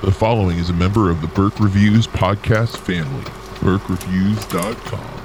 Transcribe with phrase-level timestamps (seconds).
[0.00, 3.24] The following is a member of the Burke Reviews podcast family.
[3.58, 5.18] BurkeReviews.com.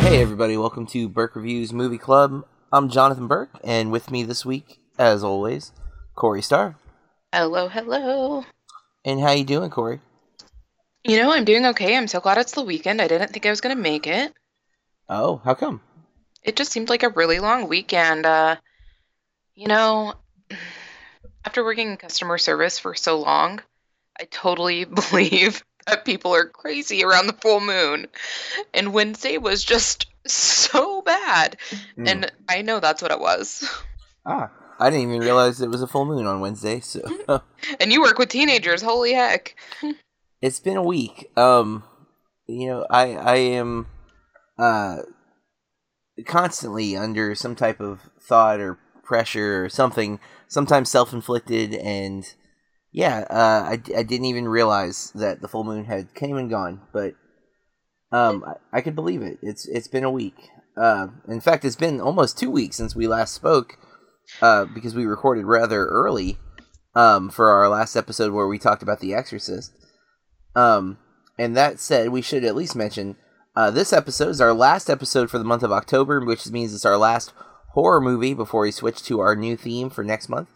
[0.00, 2.46] Hey everybody, welcome to Burke Reviews Movie Club.
[2.74, 5.70] I'm Jonathan Burke, and with me this week, as always,
[6.16, 6.74] Corey Starr.
[7.32, 8.44] Hello, hello.
[9.04, 10.00] And how you doing, Corey?
[11.04, 11.96] You know, I'm doing okay.
[11.96, 13.00] I'm so glad it's the weekend.
[13.00, 14.32] I didn't think I was going to make it.
[15.08, 15.82] Oh, how come?
[16.42, 18.26] It just seemed like a really long weekend.
[18.26, 18.56] Uh,
[19.54, 20.14] you know,
[21.44, 23.62] after working in customer service for so long,
[24.18, 28.08] I totally believe that people are crazy around the full moon.
[28.72, 31.56] And Wednesday was just so bad.
[31.98, 32.08] Mm.
[32.08, 33.68] And I know that's what it was.
[34.26, 37.02] Ah, I didn't even realize it was a full moon on Wednesday, so
[37.78, 38.80] And you work with teenagers.
[38.80, 39.54] Holy heck.
[40.40, 41.30] it's been a week.
[41.36, 41.84] Um,
[42.46, 43.86] you know, I I am
[44.58, 45.00] uh
[46.26, 52.24] constantly under some type of thought or pressure or something, sometimes self-inflicted, and
[52.92, 56.80] yeah, uh, I I didn't even realize that the full moon had came and gone,
[56.92, 57.14] but
[58.12, 59.38] um, I, I could believe it.
[59.42, 60.36] It's it's been a week.
[60.76, 63.78] Uh, in fact, it's been almost two weeks since we last spoke,
[64.42, 66.38] uh, because we recorded rather early,
[66.94, 69.72] um, for our last episode where we talked about The Exorcist.
[70.56, 70.98] Um,
[71.38, 73.16] and that said, we should at least mention
[73.56, 76.84] uh, this episode is our last episode for the month of October, which means it's
[76.84, 77.32] our last
[77.70, 80.48] horror movie before we switch to our new theme for next month.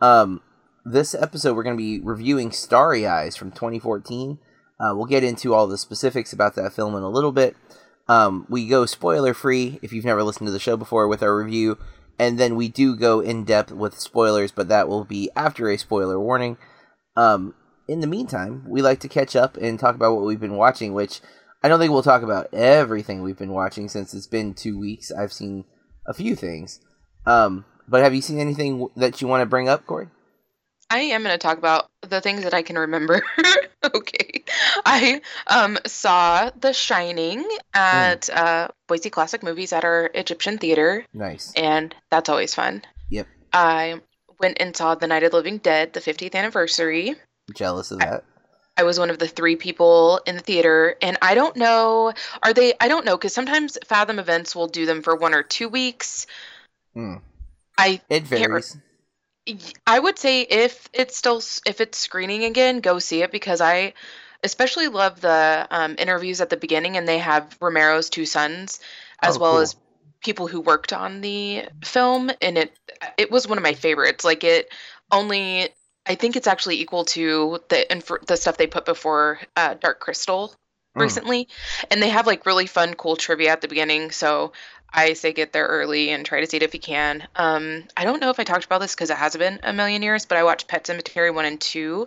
[0.00, 0.42] Um,
[0.84, 4.38] this episode, we're going to be reviewing Starry Eyes from 2014.
[4.78, 7.56] Uh, we'll get into all the specifics about that film in a little bit.
[8.08, 11.36] Um, we go spoiler free if you've never listened to the show before with our
[11.36, 11.78] review,
[12.18, 15.76] and then we do go in depth with spoilers, but that will be after a
[15.76, 16.56] spoiler warning.
[17.16, 17.54] Um,
[17.88, 20.92] in the meantime, we like to catch up and talk about what we've been watching,
[20.92, 21.20] which
[21.62, 25.10] I don't think we'll talk about everything we've been watching since it's been two weeks.
[25.10, 25.64] I've seen
[26.06, 26.80] a few things.
[27.26, 30.08] Um, but have you seen anything that you want to bring up, Corey?
[30.88, 33.22] I am going to talk about the things that I can remember.
[33.94, 34.44] okay.
[34.84, 41.52] I um saw The Shining at uh, Boise Classic Movies at our Egyptian theater, Nice.
[41.56, 42.82] and that's always fun.
[43.10, 43.26] Yep.
[43.52, 44.00] I
[44.38, 47.14] went and saw The Night of the Living Dead, the 50th anniversary.
[47.54, 48.24] Jealous of that.
[48.78, 52.52] I was one of the three people in the theater, and I don't know, are
[52.52, 55.68] they, I don't know, because sometimes Fathom events will do them for one or two
[55.68, 56.26] weeks.
[56.92, 57.14] Hmm.
[57.78, 58.76] I It varies.
[59.86, 63.94] I would say if it's still if it's screening again, go see it because I
[64.42, 68.80] especially love the um, interviews at the beginning, and they have Romero's two sons
[69.22, 69.62] as Oh, well cool.
[69.62, 69.76] as
[70.22, 72.72] people who worked on the film, and it
[73.16, 74.24] it was one of my favorites.
[74.24, 74.68] Like it
[75.12, 75.68] only,
[76.06, 80.00] I think it's actually equal to the inf- the stuff they put before uh, Dark
[80.00, 80.54] Crystal
[80.96, 81.02] Mm.
[81.02, 81.48] recently,
[81.90, 84.10] and they have like really fun, cool trivia at the beginning.
[84.10, 84.52] So
[84.96, 87.28] I say get there early and try to see it if you can.
[87.36, 90.02] Um, I don't know if I talked about this because it has been a million
[90.02, 92.06] years, but I watched Pet Sematary one and two,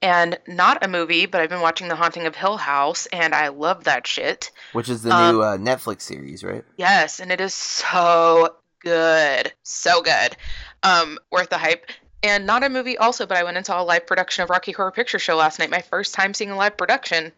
[0.00, 3.48] and not a movie, but I've been watching The Haunting of Hill House, and I
[3.48, 4.52] love that shit.
[4.72, 6.64] Which is the um, new uh, Netflix series, right?
[6.76, 10.36] Yes, and it is so good, so good,
[10.84, 11.86] um, worth the hype.
[12.22, 14.72] And not a movie, also, but I went and saw a live production of Rocky
[14.72, 15.68] Horror Picture Show last night.
[15.68, 17.32] My first time seeing a live production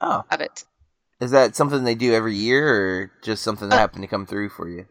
[0.00, 0.64] Oh, of it.
[1.20, 4.26] Is that something they do every year, or just something that Uh, happened to come
[4.26, 4.86] through for you?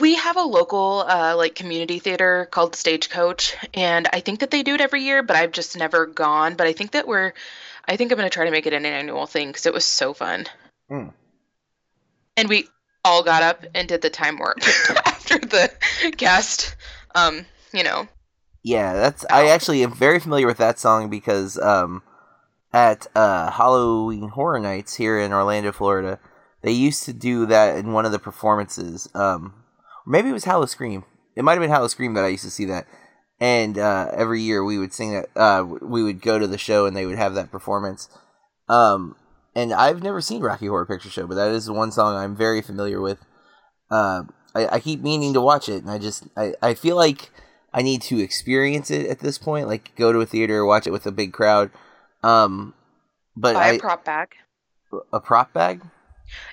[0.00, 4.62] We have a local uh, like community theater called Stagecoach, and I think that they
[4.62, 6.54] do it every year, but I've just never gone.
[6.56, 7.32] But I think that we're,
[7.86, 10.12] I think I'm gonna try to make it an annual thing because it was so
[10.14, 10.46] fun.
[10.88, 11.08] Hmm.
[12.36, 12.68] And we
[13.04, 14.58] all got up and did the time warp
[15.06, 15.70] after the
[16.16, 16.74] cast.
[17.14, 18.08] Um, you know,
[18.62, 19.24] Yeah, that's.
[19.30, 22.02] I actually am very familiar with that song because um,
[22.74, 26.18] at uh, Halloween Horror Nights here in Orlando, Florida,
[26.62, 29.08] they used to do that in one of the performances.
[29.14, 29.54] Um,
[30.04, 31.04] maybe it was Hallow Scream.
[31.36, 32.86] It might have been Hallow Scream that I used to see that.
[33.38, 35.28] And uh, every year we would sing that.
[35.36, 38.08] Uh, we would go to the show and they would have that performance.
[38.68, 39.14] Um,
[39.54, 42.60] and I've never seen Rocky Horror Picture Show, but that is one song I'm very
[42.60, 43.18] familiar with.
[43.88, 47.30] Uh, I, I keep meaning to watch it, and I just I, I feel like
[47.72, 50.92] I need to experience it at this point, like go to a theater watch it
[50.92, 51.70] with a big crowd.
[52.24, 52.72] Um,
[53.36, 54.34] but buy I, a prop bag.
[55.12, 55.82] a prop bag.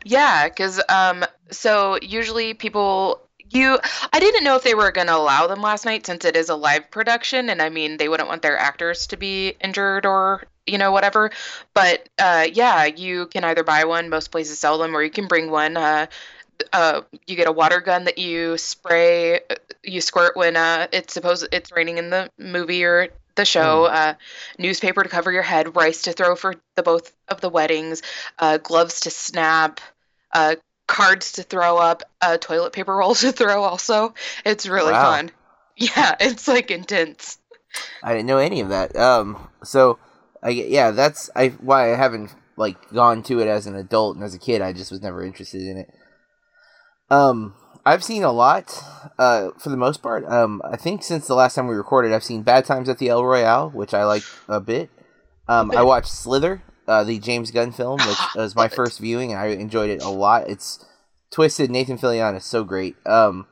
[0.03, 3.79] Yeah, because um, so usually people you
[4.12, 6.50] I didn't know if they were going to allow them last night since it is
[6.50, 10.44] a live production, and I mean they wouldn't want their actors to be injured or
[10.65, 11.31] you know whatever.
[11.73, 14.09] But uh, yeah, you can either buy one.
[14.09, 15.77] Most places sell them, or you can bring one.
[15.77, 16.07] Uh,
[16.73, 21.13] uh, you get a water gun that you spray, uh, you squirt when uh, it's
[21.13, 23.09] supposed it's raining in the movie or
[23.42, 23.88] the show.
[23.88, 23.94] Mm.
[23.94, 24.14] Uh,
[24.60, 28.02] newspaper to cover your head, rice to throw for the both of the weddings,
[28.40, 29.82] uh, gloves to snap,
[30.34, 30.56] uh,
[30.88, 33.64] cards to throw up, uh, toilet paper rolls to throw.
[33.64, 34.14] Also,
[34.46, 35.12] it's really Wow.
[35.18, 35.32] fun.
[35.76, 37.40] Yeah, it's like intense.
[38.04, 38.96] I didn't know any of that.
[38.96, 40.00] Um, so
[40.44, 44.24] I yeah, that's I why I haven't like gone to it as an adult and
[44.24, 44.62] as a kid.
[44.62, 45.90] I just was never interested in it.
[47.10, 47.56] Um,
[47.86, 48.83] I've seen a lot.
[49.18, 50.25] Uh, for the most part.
[50.25, 53.10] Um, I think since the last time we recorded, I've seen Bad Times at the
[53.10, 54.89] El Royale, which I like a bit.
[55.48, 59.39] Um, I watched Slither, uh, the James Gunn film, which was my first viewing, and
[59.39, 60.50] I enjoyed it a lot.
[60.50, 60.83] It's
[61.30, 61.69] twisted.
[61.69, 62.95] Nathan Fillion is so great.
[63.06, 63.48] Um,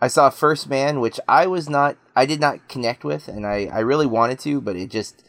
[0.00, 3.66] I saw First Man, which I was not, I did not connect with, and I,
[3.66, 5.22] I really wanted to, but it just,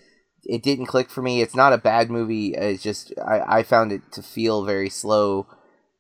[0.44, 1.42] it didn't click for me.
[1.42, 2.54] It's not a bad movie.
[2.54, 5.48] It's just, I, I found it to feel very slow,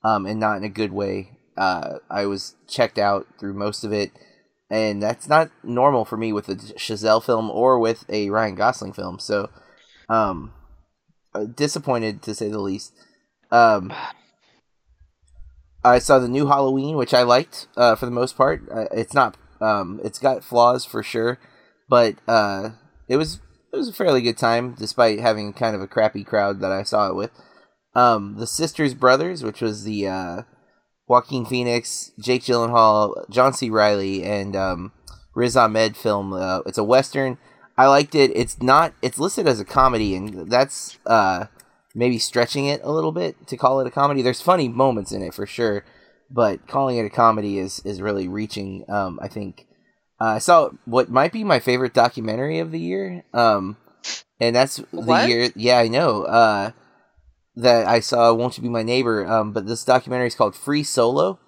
[0.04, 1.35] um, and not in a good way.
[1.57, 4.12] Uh, I was checked out through most of it,
[4.69, 8.94] and that's not normal for me with a Chazelle film or with a Ryan Gosling
[8.94, 9.19] film.
[9.19, 9.50] So,
[10.10, 10.54] um,
[11.34, 12.94] uh, disappointed to say the least.
[13.52, 13.94] Um,
[15.84, 18.63] I saw the new Halloween, which I liked uh, for the most part.
[18.72, 21.40] Uh, it's not, um, it's got flaws for sure,
[21.88, 22.72] but uh,
[23.08, 23.40] it was
[23.72, 26.84] it was a fairly good time despite having kind of a crappy crowd that I
[26.84, 27.31] saw it with.
[27.94, 30.42] Um, the Sisters Brothers, which was the uh,
[31.07, 33.69] Joaquin Phoenix, Jake Gyllenhaal, John C.
[33.69, 34.92] Reilly, and um,
[35.34, 36.34] Riz Ahmed film.
[36.34, 37.38] Uh, it's a western.
[37.78, 38.31] I liked it.
[38.36, 38.94] It's not.
[39.02, 41.46] It's listed as a comedy, and that's uh,
[41.94, 44.22] maybe stretching it a little bit to call it a comedy.
[44.22, 45.84] There's funny moments in it for sure,
[46.31, 48.86] but calling it a comedy is is really reaching.
[48.90, 49.68] Um, I think
[50.19, 53.25] uh, I saw what might be my favorite documentary of the year.
[53.34, 53.78] Um,
[54.40, 55.28] and that's the What?
[55.28, 55.50] year.
[55.56, 56.24] Yeah, I know.
[56.24, 56.72] Uh,
[57.56, 60.84] that I saw "Won't You Be My Neighbor." Um, but this documentary is called "Free
[60.84, 61.40] Solo."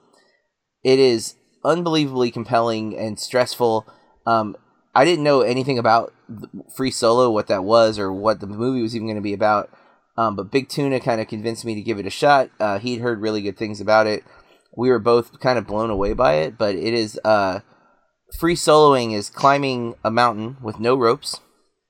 [0.83, 3.86] It is unbelievably compelling and stressful.
[4.25, 4.56] Um,
[4.95, 6.13] I didn't know anything about
[6.75, 9.69] Free Solo, what that was, or what the movie was even going to be about.
[10.18, 12.50] Um, but Big Tuna kind of convinced me to give it a shot.
[12.60, 14.24] Uh, he'd heard really good things about it.
[14.75, 17.60] We were both kind of blown away by it, but it is uh,
[18.39, 21.39] free soloing is climbing a mountain with no ropes,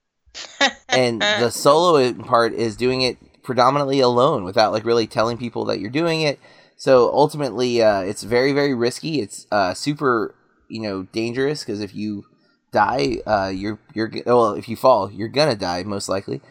[0.89, 3.17] and the solo part is doing it
[3.47, 6.38] predominantly alone without like really telling people that you're doing it.
[6.75, 9.21] So ultimately, uh, it's very very risky.
[9.21, 10.35] It's uh, super
[10.67, 12.25] you know dangerous because if you
[12.71, 16.41] die, uh, you're you're well if you fall, you're gonna die most likely.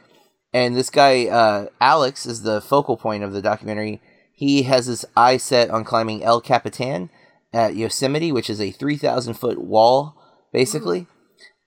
[0.52, 4.00] And this guy uh, Alex is the focal point of the documentary.
[4.32, 7.10] He has his eye set on climbing El Capitan
[7.52, 10.16] at Yosemite, which is a three thousand foot wall,
[10.50, 11.06] basically.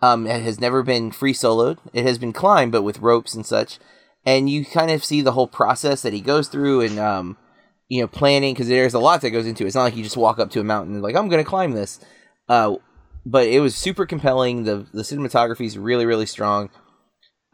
[0.02, 1.78] Um, it has never been free soloed.
[1.94, 3.78] It has been climbed, but with ropes and such.
[4.30, 7.36] And you kind of see the whole process that he goes through, and um,
[7.88, 9.68] you know, planning because there's a lot that goes into it.
[9.68, 11.50] It's not like you just walk up to a mountain and like I'm going to
[11.50, 12.00] climb this.
[12.48, 12.76] Uh,
[13.26, 14.66] but it was super compelling.
[14.66, 16.70] The the cinematography is really really strong.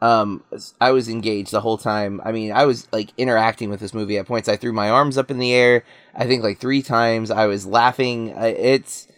[0.02, 0.44] Um,
[0.78, 2.20] I was engaged the whole time.
[2.22, 4.46] I mean, I was like interacting with this movie at points.
[4.46, 5.82] I threw my arms up in the air.
[6.14, 7.30] I think like three times.
[7.30, 8.34] I was laughing.
[8.36, 9.08] It's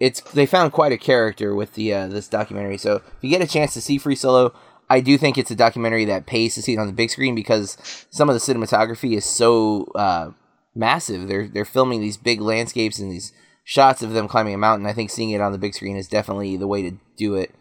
[0.00, 2.78] it's they found quite a character with the uh, this documentary.
[2.78, 4.52] So if you get a chance to see Free Solo,
[4.90, 7.36] I do think it's a documentary that pays to see it on the big screen
[7.36, 7.78] because
[8.10, 10.32] some of the cinematography is so uh,
[10.74, 11.28] massive.
[11.28, 13.32] They're they're filming these big landscapes and these
[13.62, 14.86] shots of them climbing a mountain.
[14.86, 17.54] I think seeing it on the big screen is definitely the way to do it.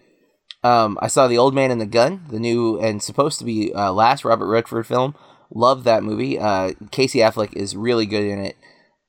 [0.64, 3.72] Um, I saw The Old Man and the Gun, the new and supposed to be
[3.74, 5.14] uh, last Robert Redford film.
[5.54, 6.40] Love that movie.
[6.40, 8.58] Uh, Casey Affleck is really good in it.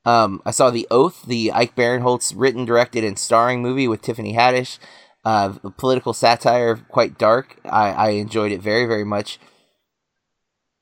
[0.05, 4.35] Um, I saw The Oath, the Ike Barinholtz written, directed, and starring movie with Tiffany
[4.35, 4.79] Haddish.
[5.25, 7.59] Uh, political satire, quite dark.
[7.65, 9.39] I, I enjoyed it very, very much.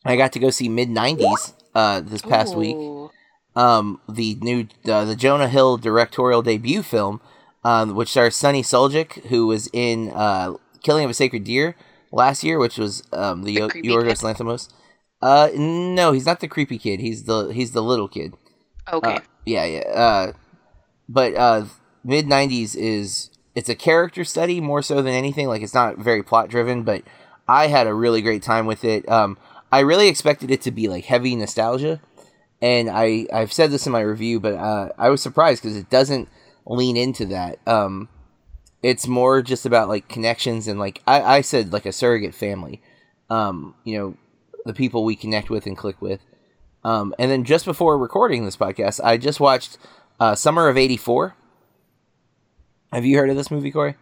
[0.04, 2.76] I got to go see Mid '90s uh, this past week
[3.58, 7.20] um, the new uh, the Jonah Hill directorial debut film,
[7.64, 10.54] um, which stars Sunny Suljic, who was in uh,
[10.84, 11.74] Killing of a Sacred Deer
[12.12, 14.22] last year, which was um, the, The Yo- Yorgos?
[14.22, 14.68] Lanthimos.
[15.20, 17.00] Uh, no, he's not the creepy kid.
[17.00, 18.34] He's the he's the little kid.
[18.92, 19.16] Okay.
[19.16, 19.80] Uh, yeah, yeah.
[19.80, 20.32] Uh,
[21.08, 21.64] but uh,
[22.04, 25.48] mid '90s is it's a character study more so than anything.
[25.48, 27.02] Like it's not very plot driven, but
[27.48, 29.08] I had a really great time with it.
[29.08, 29.36] Um,
[29.72, 32.00] I really expected it to be like heavy nostalgia,
[32.62, 35.90] and I I've said this in my review, but uh, I was surprised because it
[35.90, 36.28] doesn't
[36.66, 37.58] lean into that.
[37.66, 38.08] Um,
[38.80, 42.80] it's more just about like connections and like I, I said like a surrogate family.
[43.28, 44.16] Um, you know,
[44.66, 46.20] the people we connect with and click with.
[46.84, 49.78] Um, and then just before recording this podcast, I just watched
[50.20, 51.34] uh, Summer of '84.
[52.92, 53.94] Have you heard of this movie, Corey?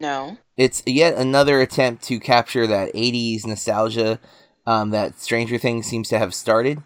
[0.00, 0.38] no.
[0.56, 4.20] It's yet another attempt to capture that '80s nostalgia
[4.66, 6.82] um, that Stranger Things seems to have started.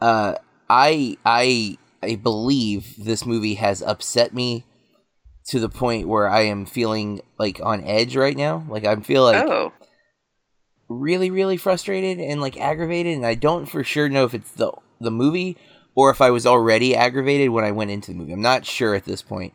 [0.00, 0.36] Uh,
[0.68, 4.64] I I I believe this movie has upset me
[5.46, 8.64] to the point where I am feeling like on edge right now.
[8.68, 9.72] Like I feel like oh,
[10.88, 14.72] really really frustrated and like aggravated and I don't for sure know if it's the
[15.00, 15.56] the movie
[15.94, 18.32] or if I was already aggravated when I went into the movie.
[18.32, 19.52] I'm not sure at this point.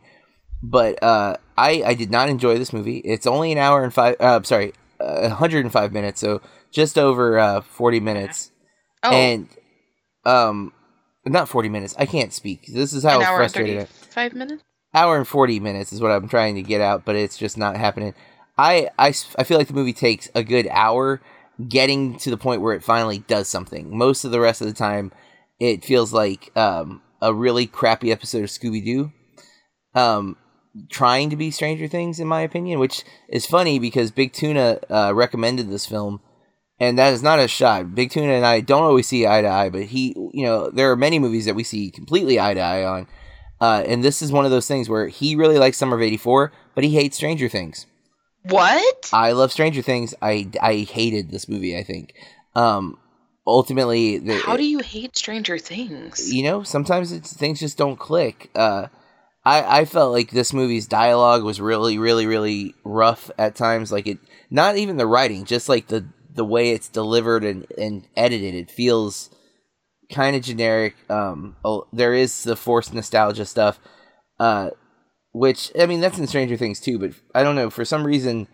[0.62, 2.98] But uh I I did not enjoy this movie.
[2.98, 7.60] It's only an hour and 5 uh sorry, uh, 105 minutes, so just over uh
[7.60, 8.50] 40 minutes.
[9.02, 9.48] oh, And
[10.24, 10.72] um
[11.26, 11.94] not 40 minutes.
[11.98, 12.66] I can't speak.
[12.72, 14.62] This is how an frustrated I thirty-five minutes.
[14.94, 17.76] hour and 40 minutes is what I'm trying to get out, but it's just not
[17.76, 18.14] happening.
[18.56, 21.20] I, I, I feel like the movie takes a good hour
[21.68, 23.96] getting to the point where it finally does something.
[23.96, 25.12] Most of the rest of the time,
[25.60, 29.12] it feels like um, a really crappy episode of Scooby Doo.
[29.94, 30.36] Um,
[30.88, 35.12] trying to be Stranger Things, in my opinion, which is funny because Big Tuna uh,
[35.14, 36.20] recommended this film,
[36.78, 37.94] and that is not a shot.
[37.94, 40.90] Big Tuna and I don't always see eye to eye, but he, you know, there
[40.90, 43.06] are many movies that we see completely eye to eye on.
[43.60, 46.52] Uh, and this is one of those things where he really likes Summer of '84,
[46.74, 47.86] but he hates Stranger Things.
[48.44, 49.10] What?
[49.12, 50.14] I love Stranger Things.
[50.22, 51.76] I, I hated this movie.
[51.76, 52.14] I think.
[52.54, 52.98] Um,
[53.46, 56.32] ultimately, the, How do you hate Stranger Things?
[56.32, 58.50] you know sometimes it's, things just don't click.
[58.54, 58.86] Uh,
[59.48, 63.90] I I felt like this movie's dialogue was really really really rough at times.
[63.90, 64.18] Like it,
[64.50, 68.54] not even the writing, just like the the way it's delivered and and edited.
[68.54, 69.30] It feels
[70.12, 70.96] kind of generic.
[71.08, 73.80] Um, oh, there is the forced nostalgia stuff.
[74.38, 74.70] Uh,
[75.32, 78.48] which I mean that's in Stranger Things too, but I don't know for some reason.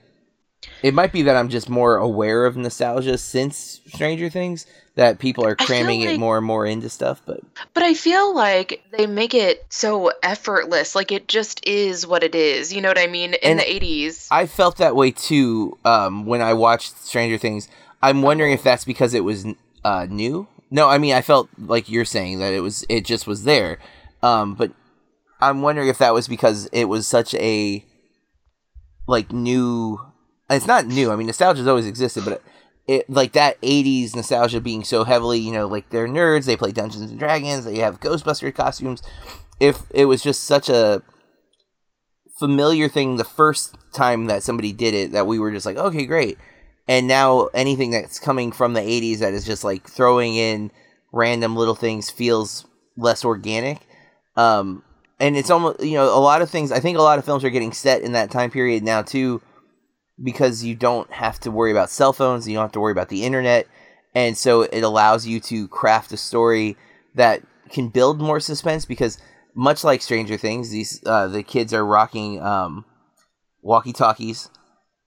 [0.83, 4.67] It might be that I'm just more aware of nostalgia since Stranger Things
[4.97, 7.41] that people are cramming it more and more into stuff, but
[7.73, 10.95] But I feel like they make it so effortless.
[10.95, 12.73] Like it just is what it is.
[12.73, 13.35] You know what I mean?
[13.35, 14.29] In the 80s.
[14.31, 17.69] I felt that way too um, when I watched Stranger Things.
[18.03, 19.47] I'm wondering if that's because it was
[19.85, 20.47] uh, new.
[20.71, 23.79] No, I mean I felt like you're saying that it was it just was there,
[24.23, 24.73] um, but
[25.41, 27.85] I'm wondering if that was because it was such a
[29.07, 30.01] like new.
[30.51, 31.11] It's not new.
[31.11, 32.43] I mean, nostalgia's always existed, but it,
[32.87, 36.45] it like that '80s nostalgia being so heavily, you know, like they're nerds.
[36.45, 37.65] They play Dungeons and Dragons.
[37.65, 39.03] They have Ghostbuster costumes.
[39.59, 41.03] If it was just such a
[42.39, 46.05] familiar thing the first time that somebody did it that we were just like okay
[46.05, 46.37] great
[46.89, 50.73] and now anything that's coming from the 80s that is just like throwing in
[51.13, 53.79] random little things feels less organic
[54.37, 54.83] um
[55.21, 57.45] and it's almost you know a lot of things i think a lot of films
[57.45, 59.41] are getting set in that time period now too
[60.23, 63.09] because you don't have to worry about cell phones you don't have to worry about
[63.09, 63.67] the internet
[64.15, 66.77] and so it allows you to craft a story
[67.15, 69.19] that can build more suspense because
[69.55, 72.85] much like Stranger Things, these uh, the kids are rocking um,
[73.63, 74.51] walkie talkies,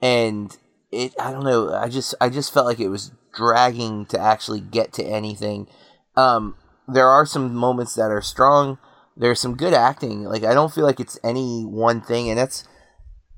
[0.02, 0.56] and
[0.92, 1.74] it I don't know.
[1.74, 5.68] I just I just felt like it was dragging to actually get to anything.
[6.16, 6.56] Um,
[6.88, 8.78] there are some moments that are strong.
[9.16, 10.24] There's some good acting.
[10.24, 12.68] Like I don't feel like it's any one thing, and that's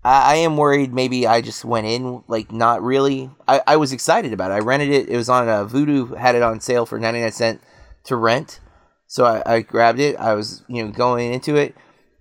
[0.09, 0.91] I, I am worried.
[0.91, 3.29] Maybe I just went in like not really.
[3.47, 4.55] I, I was excited about it.
[4.55, 5.07] I rented it.
[5.07, 6.17] It was on uh, Vudu.
[6.17, 7.61] Had it on sale for ninety nine cent
[8.05, 8.59] to rent.
[9.05, 10.15] So I, I grabbed it.
[10.17, 11.75] I was you know going into it.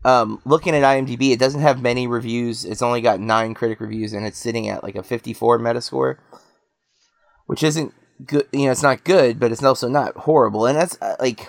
[0.05, 2.65] Um, looking at IMDb, it doesn't have many reviews.
[2.65, 6.19] It's only got nine critic reviews, and it's sitting at like a 54 Metascore,
[7.47, 8.47] which isn't good.
[8.53, 10.67] You know, it's not good, but it's also not horrible.
[10.67, 11.49] And that's uh, like,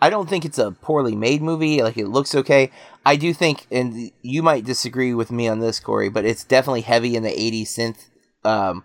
[0.00, 1.82] I don't think it's a poorly made movie.
[1.82, 2.70] Like it looks okay.
[3.04, 6.82] I do think, and you might disagree with me on this, Corey, but it's definitely
[6.82, 8.08] heavy in the 80s synth
[8.44, 8.84] um,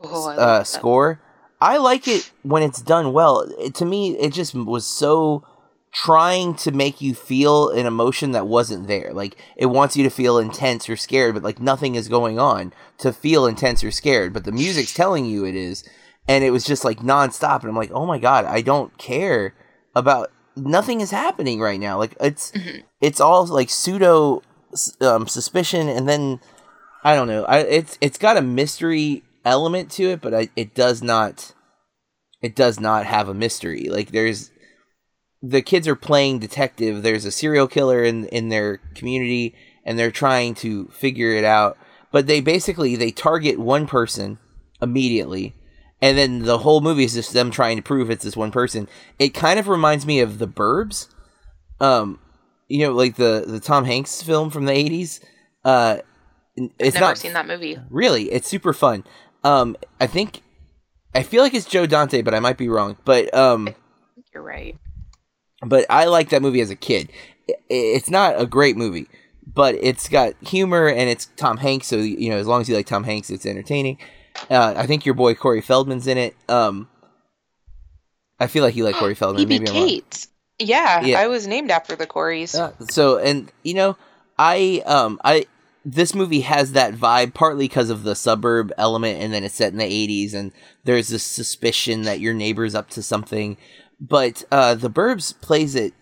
[0.00, 1.20] Oh, I uh, score.
[1.60, 3.48] I like it when it's done well.
[3.58, 5.44] It, to me, it just was so
[5.92, 9.12] trying to make you feel an emotion that wasn't there.
[9.14, 12.74] Like it wants you to feel intense or scared, but like nothing is going on
[12.98, 14.34] to feel intense or scared.
[14.34, 15.82] But the music's telling you it is,
[16.28, 17.60] and it was just like nonstop.
[17.60, 19.54] And I'm like, oh my god, I don't care
[19.96, 21.98] about nothing is happening right now.
[21.98, 22.84] Like it's Mhm.
[23.00, 24.42] it's all like pseudo
[25.00, 26.38] um, suspicion, and then
[27.02, 27.44] I don't know.
[27.44, 31.54] I it's it's got a mystery element to it, but I, it does not
[32.42, 33.88] it does not have a mystery.
[33.88, 34.50] Like there's
[35.42, 37.02] the kids are playing detective.
[37.02, 41.78] There's a serial killer in in their community, and they're trying to figure it out.
[42.12, 44.38] But they basically they target one person
[44.82, 45.54] immediately,
[46.00, 48.88] and then the whole movie is just them trying to prove it's this one person.
[49.18, 51.08] It kind of reminds me of The Burbs,
[51.80, 52.18] um,
[52.68, 55.20] you know, like the the Tom Hanks film from the '80s.
[55.64, 55.98] Uh,
[56.56, 57.78] it's I've never not seen that movie.
[57.90, 59.04] Really, it's super fun.
[59.44, 60.42] Um, I think
[61.14, 62.96] I feel like it's Joe Dante, but I might be wrong.
[63.04, 63.74] But um,
[64.34, 64.76] You're right.
[65.64, 67.10] but I like that movie as a kid.
[67.68, 69.06] It's not a great movie,
[69.46, 71.86] but it's got humor and it's Tom Hanks.
[71.86, 73.98] So you know, as long as you like Tom Hanks, it's entertaining.
[74.50, 76.36] Uh, I think your boy Corey Feldman's in it.
[76.48, 76.88] Um,
[78.38, 79.42] I feel like you like Corey Feldman.
[79.42, 79.58] E.B.
[79.58, 80.00] Maybe I'm
[80.58, 81.20] Yeah, Yeah.
[81.20, 82.54] I was named after the Coreys.
[82.54, 83.96] Uh, so and you know
[84.38, 85.46] i um i
[85.84, 89.72] this movie has that vibe partly because of the suburb element and then it's set
[89.72, 90.52] in the 80s and
[90.84, 93.56] there's this suspicion that your neighbor's up to something
[93.98, 95.94] but uh the burbs plays it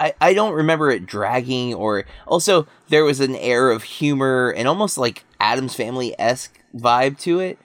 [0.00, 4.66] i i don't remember it dragging or also there was an air of humor and
[4.66, 7.58] almost like Addams Family-esque vibe to it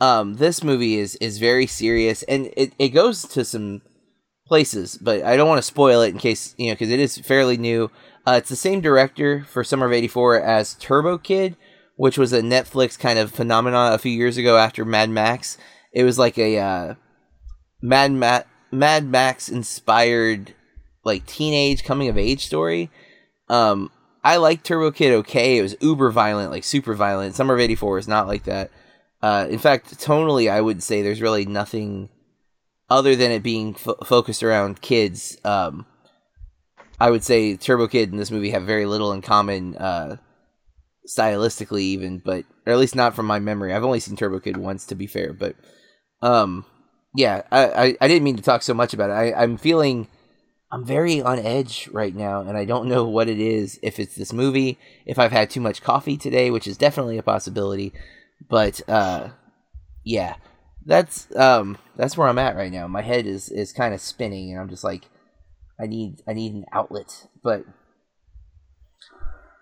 [0.00, 3.82] um this movie is is very serious and it, it goes to some
[4.48, 7.18] places, but I don't want to spoil it in case you know because it is
[7.18, 7.90] fairly new.
[8.26, 11.56] Uh, it's the same director for Summer of '84 as Turbo Kid,
[11.96, 15.58] which was a Netflix kind of phenomenon a few years ago after Mad Max.
[15.92, 16.94] It was like a uh,
[17.80, 20.54] Mad Ma- Mad Max inspired
[21.04, 22.90] like teenage coming of age story.
[23.48, 23.90] Um,
[24.28, 25.56] I like Turbo Kid okay.
[25.56, 27.34] It was uber violent, like super violent.
[27.34, 28.70] Summer of '84 is not like that.
[29.22, 32.10] Uh, in fact, tonally, I would say there's really nothing
[32.90, 35.86] other than it being fo- focused around kids, um,
[37.00, 40.16] I would say Turbo Kid and this movie have very little in common, uh,
[41.08, 43.72] stylistically, even, but or at least not from my memory.
[43.72, 45.56] I've only seen Turbo Kid once, to be fair, but
[46.20, 46.66] um,
[47.14, 49.14] yeah, I, I, I didn't mean to talk so much about it.
[49.14, 50.06] I, I'm feeling
[50.70, 53.78] I'm very on edge right now, and I don't know what it is.
[53.82, 57.22] If it's this movie, if I've had too much coffee today, which is definitely a
[57.22, 57.92] possibility,
[58.48, 59.30] but uh,
[60.04, 60.36] yeah
[60.88, 62.88] that's um that's where I'm at right now.
[62.88, 65.04] My head is is kind of spinning, and I'm just like,
[65.78, 67.28] I need I need an outlet.
[67.44, 67.64] But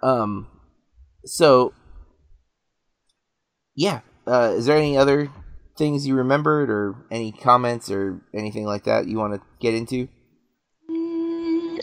[0.03, 0.47] um,
[1.25, 1.75] so
[3.75, 5.29] yeah, uh, is there any other
[5.77, 10.09] things you remembered, or any comments, or anything like that you want to get into?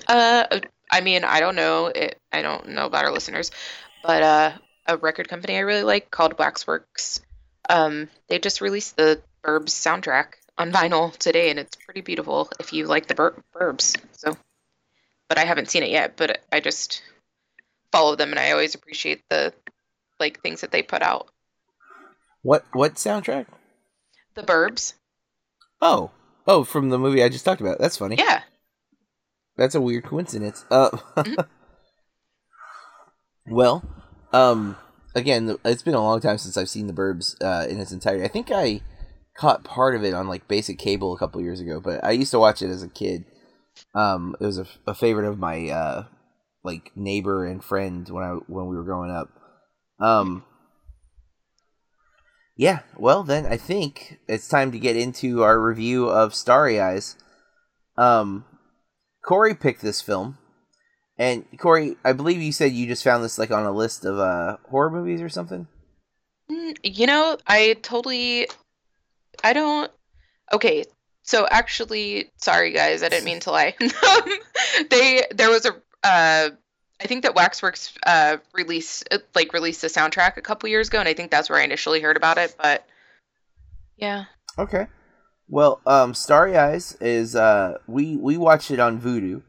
[0.07, 0.59] Uh,
[0.91, 1.87] I mean, I don't know.
[1.87, 3.51] It, I don't know about our listeners,
[4.03, 4.51] but uh,
[4.87, 7.21] a record company I really like called Waxworks.
[7.69, 12.73] Um, they just released the Burbs soundtrack on vinyl today, and it's pretty beautiful if
[12.73, 13.97] you like the Bur- Burbs.
[14.11, 14.37] So,
[15.29, 16.15] but I haven't seen it yet.
[16.17, 17.01] But I just
[17.91, 19.53] follow them, and I always appreciate the
[20.19, 21.29] like things that they put out.
[22.41, 23.45] What what soundtrack?
[24.35, 24.93] The Burbs,
[25.81, 26.11] Oh
[26.47, 27.79] oh, from the movie I just talked about.
[27.79, 28.17] That's funny.
[28.17, 28.41] yeah.
[29.57, 30.65] That's a weird coincidence.
[30.69, 31.45] Uh, Mhm.
[33.47, 33.83] well,
[34.31, 34.77] um,
[35.15, 38.23] again, it's been a long time since I've seen the Burbs uh, in its entirety.
[38.23, 38.81] I think I
[39.35, 42.31] caught part of it on like basic cable a couple years ago, but I used
[42.31, 43.25] to watch it as a kid.
[43.95, 46.05] Um, it was a, a favorite of my uh,
[46.63, 49.29] like neighbor and friend when I when we were growing up.
[49.99, 50.43] Um,
[52.55, 57.15] yeah, well then I think it's time to get into our review of Starry Eyes.
[57.97, 58.45] Um,
[59.23, 60.37] Corey picked this film,
[61.17, 64.19] and Corey, I believe you said you just found this like on a list of
[64.19, 65.67] uh horror movies or something.
[66.51, 68.47] Mm, You know, I totally
[69.43, 69.91] I don't
[70.51, 70.83] Okay,
[71.23, 73.75] so actually sorry guys, I didn't mean to lie.
[74.89, 76.49] they there was a uh
[77.01, 80.99] I think that Waxworks uh released uh, like released the soundtrack a couple years ago
[80.99, 82.85] and I think that's where I initially heard about it, but
[83.95, 84.25] yeah.
[84.59, 84.87] Okay.
[85.47, 89.43] Well, um, Starry Eyes is uh we we watched it on Vudu.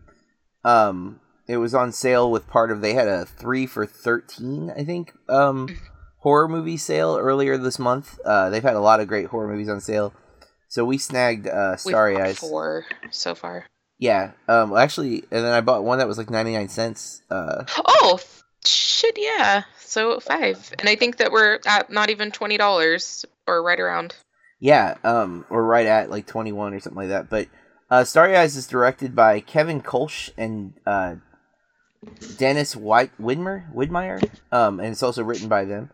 [0.65, 4.85] Um, it was on sale with part of they had a three for thirteen, I
[4.85, 5.69] think, um,
[6.19, 8.19] horror movie sale earlier this month.
[8.25, 10.13] Uh, they've had a lot of great horror movies on sale,
[10.69, 12.39] so we snagged uh Starry Eyes.
[12.39, 13.67] four so far.
[13.99, 14.33] Yeah.
[14.49, 14.77] Um.
[14.77, 17.23] Actually, and then I bought one that was like ninety nine cents.
[17.31, 17.65] Uh.
[17.85, 18.19] Oh,
[18.65, 19.63] shit, yeah.
[19.79, 20.73] So five.
[20.79, 24.15] And I think that we're at not even $20 or right around.
[24.61, 27.29] Yeah, um, or right at like 21 or something like that.
[27.29, 27.49] But
[27.91, 31.17] uh, Starry Eyes is directed by Kevin Kolsch and uh,
[32.39, 35.91] Dennis White Widmer Widmyer, um, and it's also written by them.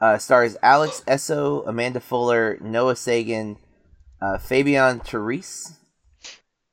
[0.00, 3.56] Uh, stars Alex Essoe, Amanda Fuller, Noah Segan,
[4.20, 5.78] uh, Fabianne Therese,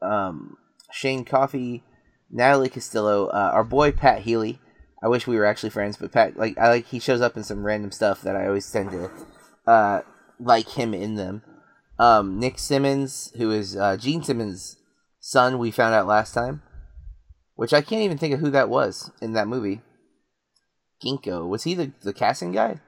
[0.02, 0.58] um,
[0.92, 1.84] Shane Coffey,
[2.30, 4.60] Natalie Castillo, uh, our boy Pat Healy.
[5.04, 7.44] I wish we were actually friends, but Pat, like, I like he shows up in
[7.44, 9.10] some random stuff that I always tend to
[9.66, 10.02] uh,
[10.42, 11.44] like him in them.
[12.00, 14.78] Um, Nick Simmons, who is uh, Gene Simmons'
[15.20, 16.64] son, we found out last time,
[17.56, 19.82] which I can't even think of who that was in that movie.
[21.04, 22.80] Ginko was he the the casting guy?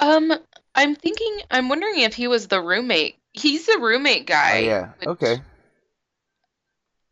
[0.00, 0.32] Um,
[0.74, 3.16] I'm thinking, I'm wondering if he was the roommate.
[3.32, 4.58] He's the roommate guy.
[4.58, 5.36] oh yeah, which- okay,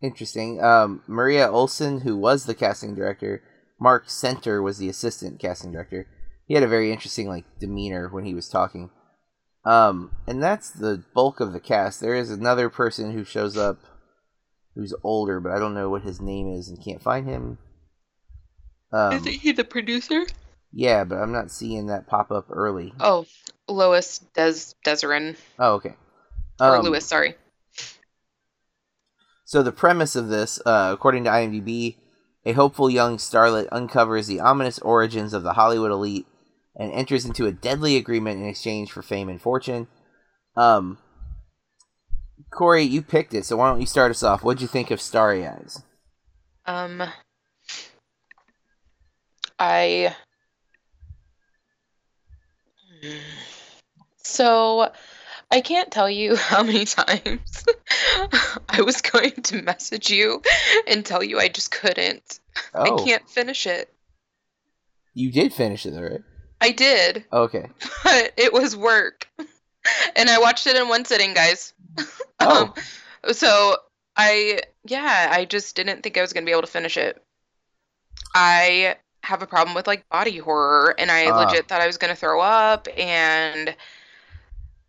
[0.03, 0.63] interesting.
[0.63, 3.43] Um, Maria Olsen, who was the casting director,
[3.81, 6.07] Marc Senter was the assistant casting director.
[6.47, 8.91] He had a very interesting like demeanor when he was talking.
[9.65, 12.01] Um, and that's the bulk of the cast.
[12.01, 13.79] There is another person who shows up
[14.75, 17.59] who's older, but I don't know what his name is and can't find him.
[18.93, 20.27] Um, Isn't he the producer?
[20.73, 22.93] yeah, but I'm not seeing that pop up early.
[22.99, 23.27] Oh,
[23.69, 25.95] Lois Des Deserin Oh, okay.
[26.61, 27.37] or Um, Lewis, sorry.
[29.45, 31.97] So the premise of this, uh, according to IMDb,
[32.45, 36.27] a hopeful young starlet uncovers the ominous origins of the Hollywood elite
[36.77, 39.89] and enters into a deadly agreement in exchange for fame and fortune.
[40.57, 40.99] Um,
[42.51, 44.43] Corey, you picked it, so why don't you start us off?
[44.43, 45.83] What'd you think of Starry Eyes?
[46.67, 47.03] Um,
[49.59, 50.15] I.
[54.17, 54.91] So,
[55.51, 57.65] I can't tell you how many times
[58.69, 60.43] I was going to message you
[60.87, 62.41] and tell you I just couldn't.
[62.75, 63.93] Oh, I can't finish it.
[65.15, 66.21] you did finish it, right?
[66.63, 67.69] I did, Okay.
[68.05, 69.29] but it was work.
[70.15, 71.73] And I watched it in one sitting, guys.
[72.41, 72.73] Oh,
[73.27, 73.77] Um, so
[74.17, 77.23] I, yeah, I just didn't think I was going to be able to finish it.
[78.35, 81.39] I have a problem with like body horror, and I Ah.
[81.41, 83.77] legit thought I was going to throw up, and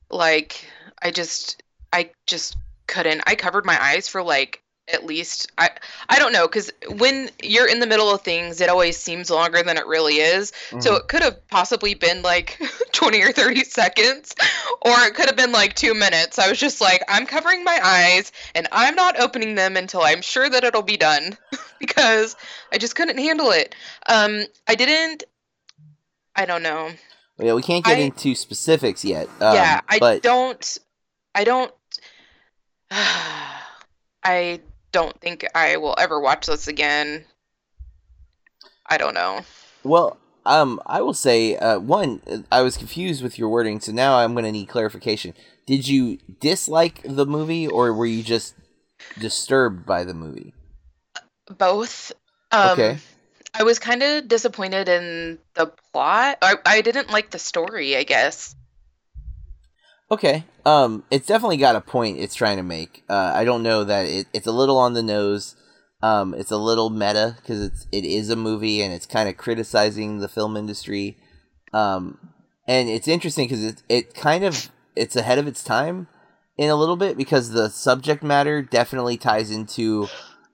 [0.10, 0.66] like,
[1.02, 2.58] I just, I just
[2.88, 3.22] couldn't.
[3.28, 5.70] I covered my eyes for like at least I
[6.10, 9.64] I don't know because when you're in the middle of things, it always seems longer
[9.64, 10.52] than it really is.
[10.80, 11.00] So mhm.
[11.00, 12.60] it could have possibly been like
[12.92, 14.36] 20 or 30 seconds,
[14.82, 16.38] or it could have been like two minutes.
[16.38, 20.22] I was just like, I'm covering my eyes and I'm not opening them until I'm
[20.22, 21.38] sure that it'll be done
[21.80, 22.36] because
[22.72, 23.76] I just couldn't handle it.
[24.10, 25.24] Um, I didn't.
[26.36, 26.92] I don't know.
[27.40, 29.28] yeah, we can't get I- into specifics yet.
[29.40, 30.78] Um, yeah, I but don't.
[31.36, 31.72] I don't.
[34.26, 34.62] I
[34.94, 37.26] don't think I will ever watch this again.
[38.86, 39.42] I don't know.
[39.84, 44.18] Well, um, I will say, uh, one, I was confused with your wording, so now
[44.18, 45.34] I'm going to need clarification.
[45.66, 48.56] Did you dislike the movie, or were you just
[49.20, 50.54] disturbed by the movie?
[51.58, 52.14] Both.
[52.52, 52.98] Um, Okay.
[53.54, 56.40] I was kind of disappointed in the plot.
[56.42, 58.56] I, I didn't like the story, I guess.
[60.14, 60.44] Okay.
[60.64, 63.04] Um, it's definitely got a point it's trying to make.
[63.10, 65.56] Uh, I don't know that it, it's a little on the nose.
[66.04, 69.38] Um, it's a little meta because it's it is a movie and it's kind of
[69.38, 71.18] criticizing the film industry.
[71.74, 72.30] Um,
[72.68, 76.08] and it's interesting because it it kind of it's ahead of its time
[76.60, 80.10] in a little bit because the subject matter definitely ties into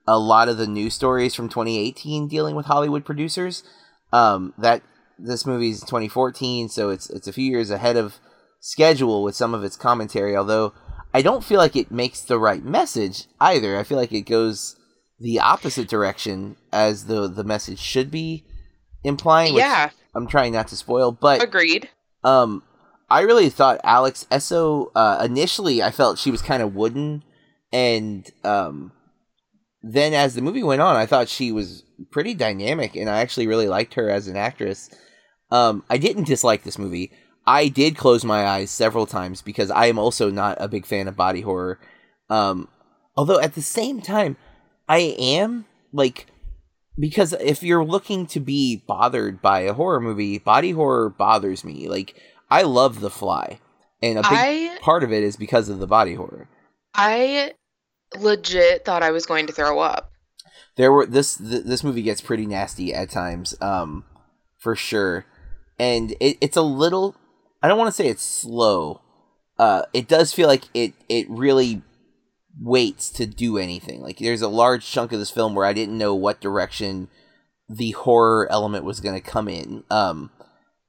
[0.08, 3.62] a lot of the news stories from 2018 dealing with Hollywood producers.
[4.10, 4.80] Um, that
[5.18, 8.18] this movie's 2014, so it's it's a few years ahead of
[8.60, 10.36] schedule with some of its commentary.
[10.36, 10.72] Although
[11.12, 13.76] I don't feel like it makes the right message either.
[13.76, 14.76] I feel like it goes
[15.18, 18.44] the opposite direction as the the message should be
[19.02, 19.54] implying.
[19.54, 21.88] Which yeah, I'm trying not to spoil, but agreed.
[22.24, 22.62] um,
[23.08, 24.90] I really thought Alex Essoe.
[24.94, 27.24] Uh, initially, I felt she was kind of wooden,
[27.72, 28.92] and um,
[29.82, 33.46] then as the movie went on, I thought she was pretty dynamic, and I actually
[33.46, 34.90] really liked her as an actress.
[35.50, 37.10] Um, I didn't dislike this movie.
[37.46, 41.08] I did close my eyes several times because I am also not a big fan
[41.08, 41.80] of body horror.
[42.28, 42.68] Um,
[43.16, 44.36] although at the same time,
[44.88, 46.26] I am like
[46.98, 51.88] because if you're looking to be bothered by a horror movie, body horror bothers me.
[51.88, 53.58] Like I love The Fly,
[54.02, 56.48] and a big I part of it is because of the body horror.
[56.94, 57.54] I
[58.18, 60.12] legit thought I was going to throw up.
[60.76, 64.04] There were this th- this movie gets pretty nasty at times, um,
[64.58, 65.26] for sure,
[65.78, 67.16] and it, it's a little.
[67.62, 69.02] I don't want to say it's slow.
[69.58, 71.82] Uh, it does feel like it it really
[72.58, 74.00] waits to do anything.
[74.00, 77.08] Like there's a large chunk of this film where I didn't know what direction
[77.68, 79.84] the horror element was going to come in.
[79.90, 80.30] Um,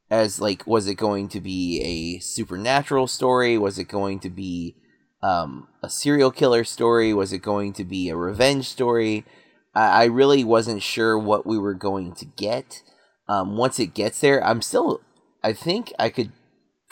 [0.09, 3.57] as like, was it going to be a supernatural story?
[3.57, 4.75] Was it going to be
[5.23, 7.13] um, a serial killer story?
[7.13, 9.25] Was it going to be a revenge story?
[9.73, 12.83] I, I really wasn't sure what we were going to get.
[13.29, 14.99] Um, once it gets there, I'm still.
[15.43, 16.33] I think I could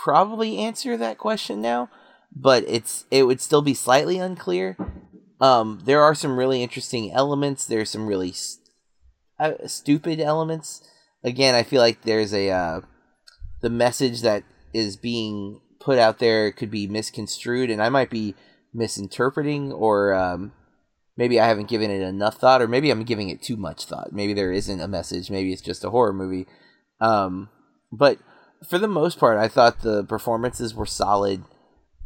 [0.04, 1.90] probably answer that question now,
[2.36, 4.78] but it's it would still be slightly unclear.
[5.42, 7.66] Um, there are some really interesting elements.
[7.66, 8.68] There's some really st-
[9.40, 10.88] uh, stupid elements.
[11.24, 12.82] Again, I feel like there's a uh,
[13.62, 18.36] the message that is being put out there could be misconstrued, and I might be
[18.74, 20.54] misinterpreting, or um,
[21.18, 24.14] maybe I haven't given it enough thought, or maybe I'm giving it too much thought.
[24.14, 25.32] Maybe there isn't a message.
[25.32, 26.48] Maybe it's just a horror movie.
[27.02, 27.50] Um,
[27.92, 28.20] but
[28.68, 31.44] for the most part, I thought the performances were solid.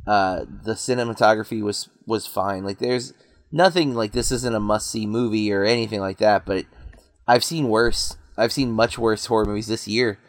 [0.06, 2.64] Uh, the cinematography was was fine.
[2.64, 3.14] Like there's
[3.52, 6.46] nothing like this isn't a must see movie or anything like that.
[6.46, 6.66] But
[7.28, 8.18] I've seen worse.
[8.38, 10.20] I've seen much worse horror movies this year.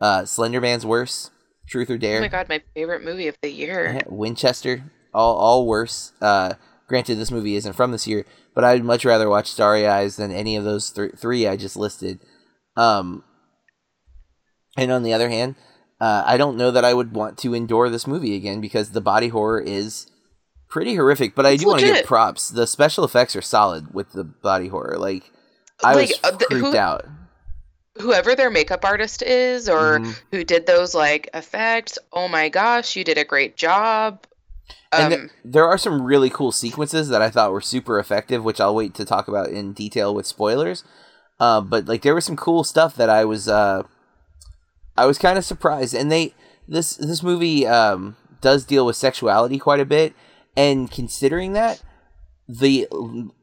[0.00, 1.30] Uh, Slender Man's worse.
[1.66, 2.18] Truth or Dare.
[2.18, 4.00] Oh my god, my favorite movie of the year.
[4.06, 6.12] Winchester, all all worse.
[6.20, 6.54] Uh,
[6.88, 10.30] granted, this movie isn't from this year, but I'd much rather watch Starry Eyes than
[10.30, 12.20] any of those th- three I just listed.
[12.76, 13.24] Um,
[14.76, 15.54] and on the other hand,
[16.00, 19.00] uh, I don't know that I would want to endure this movie again because the
[19.00, 20.06] body horror is
[20.68, 21.34] pretty horrific.
[21.34, 22.48] But I It's do want to give props.
[22.48, 24.96] The special effects are solid with the body horror.
[24.98, 25.30] Like
[25.82, 27.04] I Like, was uh, the- creeped who- out.
[28.00, 30.18] Whoever their makeup artist is, or Mhm.
[30.32, 34.26] who did those like effects, oh my gosh, you did a great job.
[34.90, 38.42] And Um, th- there are some really cool sequences that I thought were super effective,
[38.42, 40.82] which I'll wait to talk about in detail with spoilers.
[41.38, 43.84] Uh, but like there was some cool stuff that I was uh,
[44.96, 46.34] I was kind of surprised, and they
[46.68, 50.14] this this movie um, does deal with sexuality quite a bit,
[50.56, 51.82] and considering that
[52.48, 52.86] the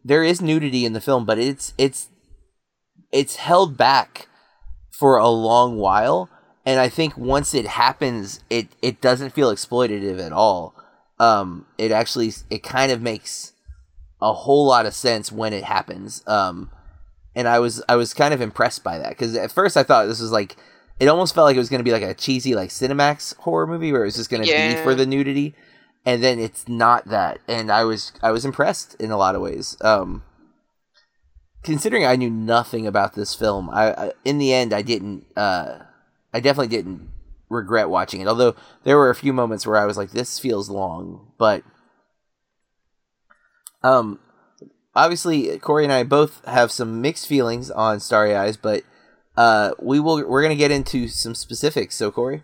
[0.03, 2.09] there is nudity in the film, but it's it's
[3.11, 4.27] it's held back
[4.91, 6.29] for a long while,
[6.65, 10.75] and I think once it happens, it it doesn't feel exploitative at all
[11.21, 13.53] um, it actually it kind of makes
[14.19, 16.23] a whole lot of sense when it happens.
[16.25, 16.71] Um,
[17.35, 20.07] and I was I was kind of impressed by that because at first I thought
[20.07, 20.57] this was like
[21.01, 23.65] it almost felt like it was going to be like a cheesy like Cinemax horror
[23.65, 25.55] movie where it was just going to be for the nudity,
[26.05, 27.39] and then it's not that.
[27.47, 29.75] And I was I was impressed in a lot of ways.
[29.81, 30.21] Um,
[31.63, 35.25] considering I knew nothing about this film, I, I in the end I didn't.
[35.35, 35.79] Uh,
[36.35, 37.09] I definitely didn't
[37.49, 38.27] regret watching it.
[38.27, 41.63] Although there were a few moments where I was like, "This feels long," but
[43.81, 44.19] um,
[44.95, 48.83] obviously Corey and I both have some mixed feelings on Starry Eyes, but
[49.41, 51.95] uh, we will we're gonna get into some specifics.
[51.95, 52.43] So Corey,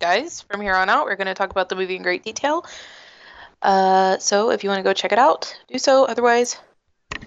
[0.00, 2.66] guys, from here on out, we're going to talk about the movie in great detail.
[3.62, 6.04] Uh, so if you want to go check it out, do so.
[6.04, 6.56] Otherwise,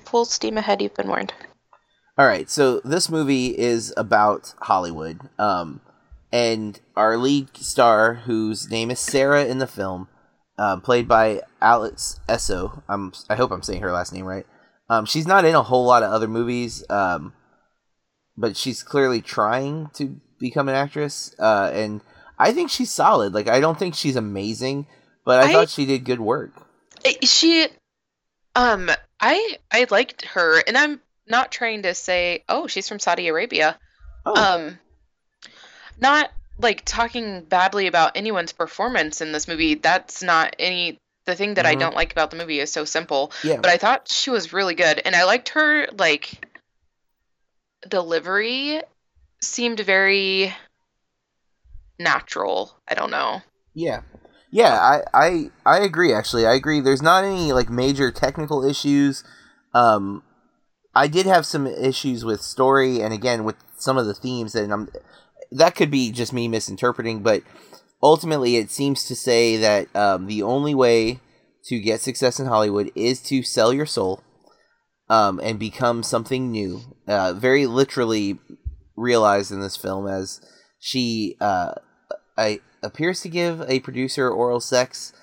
[0.06, 0.82] full steam ahead.
[0.82, 1.34] You've been warned.
[2.17, 2.50] all right.
[2.50, 5.80] So this movie is about Hollywood, um,
[6.32, 10.10] and our lead star, whose name is Sarah in the film,
[10.58, 12.84] uh, played by Alex Essoe.
[12.89, 14.46] I'm I hope I'm saying her last name right.
[14.89, 17.34] Um, she's not in a whole lot of other movies, um,
[18.38, 22.02] but she's clearly trying to become an actress, uh, and
[22.38, 23.34] I think she's solid.
[23.34, 24.86] Like I don't think she's amazing,
[25.26, 26.52] but I, I- thought she did good work.
[27.23, 27.67] She,
[28.56, 33.28] um, I I liked her, and I'm not trying to say, oh, she's from Saudi
[33.28, 33.78] Arabia.
[34.26, 34.80] Oh, Um,
[36.00, 39.76] not like talking badly about anyone's performance in this movie.
[39.76, 40.97] That's not any.
[41.26, 41.80] The thing that I Mhm.
[41.82, 43.34] don't like about the movie is so simple.
[43.43, 46.47] yeah, But I thought she was really good, and I liked her like
[47.88, 48.82] delivery.
[49.42, 50.54] Seemed very
[52.00, 52.80] natural.
[52.88, 53.42] I don't know.
[53.74, 54.02] Yeah.
[54.50, 56.46] Yeah, I, I I agree actually.
[56.46, 56.80] I agree.
[56.80, 59.24] There's not any like major technical issues.
[59.74, 60.24] Um
[60.96, 64.72] I did have some issues with story and again with some of the themes that
[64.72, 64.90] I'm
[65.52, 67.44] that could be just me misinterpreting, but
[68.02, 71.20] ultimately it seems to say that um, the only way
[71.66, 74.24] to get success in Hollywood is to sell your soul
[75.10, 76.82] um, and become something new.
[77.08, 78.39] Uh, very literally
[78.96, 80.41] realized in this film as
[80.80, 81.74] she uh,
[82.38, 85.13] I, appears to give a producer oral sex,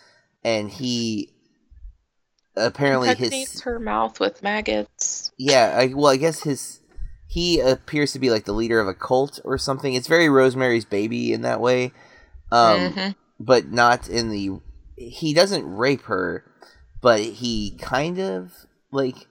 [0.42, 1.30] and he
[2.56, 5.32] apparently Impregnates his her mouth with maggots.
[5.38, 5.76] yeah.
[5.78, 6.80] I, well, I guess his
[7.26, 9.94] he appears to be like the leader of a cult or something.
[9.94, 11.92] It's very Rosemary's Baby in that way,
[12.52, 13.14] um, Mhm.
[13.40, 14.60] but not in the.
[14.96, 16.44] He doesn't rape her,
[17.00, 18.52] but he kind of
[18.92, 19.26] like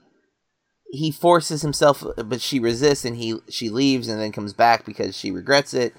[0.94, 5.18] he forces himself, but she resists, and he she leaves and then comes back because
[5.18, 5.96] she regrets it.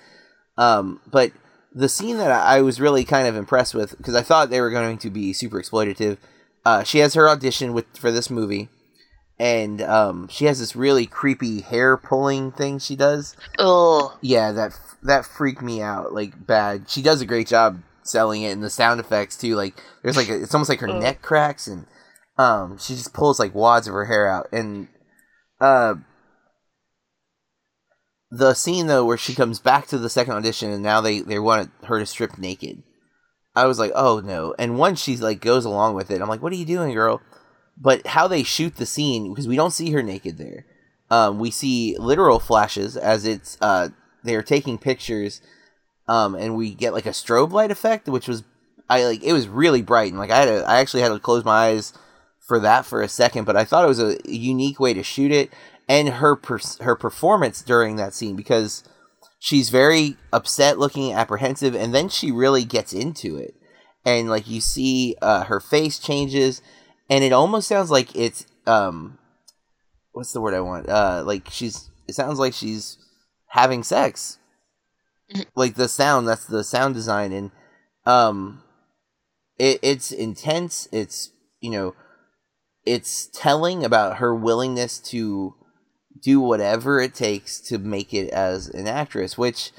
[0.56, 1.32] Um, but
[1.74, 4.70] the scene that I was really kind of impressed with because I thought they were
[4.70, 6.18] going to be super exploitative.
[6.64, 8.68] Uh, she has her audition with for this movie,
[9.36, 13.34] and um, she has this really creepy hair pulling thing she does.
[13.58, 14.12] Ugh.
[14.20, 16.88] Yeah, that that freaked me out like bad.
[16.88, 19.56] She does a great job selling it, and the sound effects too.
[19.56, 21.02] Like there's like a, it's almost like her Ugh.
[21.02, 21.86] neck cracks, and
[22.36, 24.88] um, she just pulls like wads of her hair out, and
[25.60, 25.94] uh.
[28.30, 31.38] The scene though, where she comes back to the second audition, and now they they
[31.38, 32.82] want her to strip naked.
[33.54, 34.54] I was like, oh no!
[34.58, 37.22] And once she like goes along with it, I'm like, what are you doing, girl?
[37.76, 40.66] But how they shoot the scene because we don't see her naked there.
[41.10, 43.90] Um, we see literal flashes as it's uh
[44.24, 45.40] they're taking pictures,
[46.08, 48.42] um, and we get like a strobe light effect, which was
[48.88, 51.20] I like it was really bright and like I had to, I actually had to
[51.20, 51.92] close my eyes
[52.46, 55.32] for that for a second, but I thought it was a unique way to shoot
[55.32, 55.50] it
[55.88, 58.84] and her per- her performance during that scene because
[59.38, 63.54] she's very upset looking apprehensive and then she really gets into it.
[64.04, 66.60] And like you see uh, her face changes
[67.08, 69.18] and it almost sounds like it's um
[70.12, 70.88] what's the word i want?
[70.88, 72.98] Uh like she's it sounds like she's
[73.48, 74.38] having sex.
[75.34, 75.46] Mhm.
[75.56, 77.50] like the sound that's the sound design and
[78.04, 78.62] um
[79.58, 81.30] it, it's intense it's
[81.60, 81.94] you know
[82.86, 85.54] it's telling about her willingness to
[86.20, 89.72] do whatever it takes to make it as an actress, which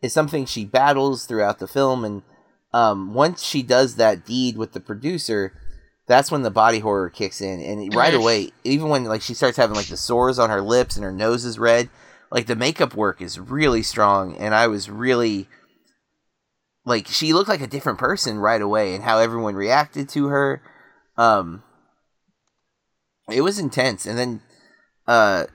[0.00, 2.04] is something she battles throughout the film.
[2.04, 2.22] And
[2.72, 5.52] um, once she does that deed with the producer,
[6.06, 9.56] that's when the body horror kicks in, and right away, even when like she starts
[9.56, 11.88] having like the sores on her lips and her nose is red,
[12.30, 15.48] like the makeup work is really strong, and I was really
[16.84, 20.60] like she looked like a different person right away, and how everyone reacted to her.
[21.16, 21.62] Um,
[23.30, 24.40] it was intense, and then
[25.06, 25.46] uh,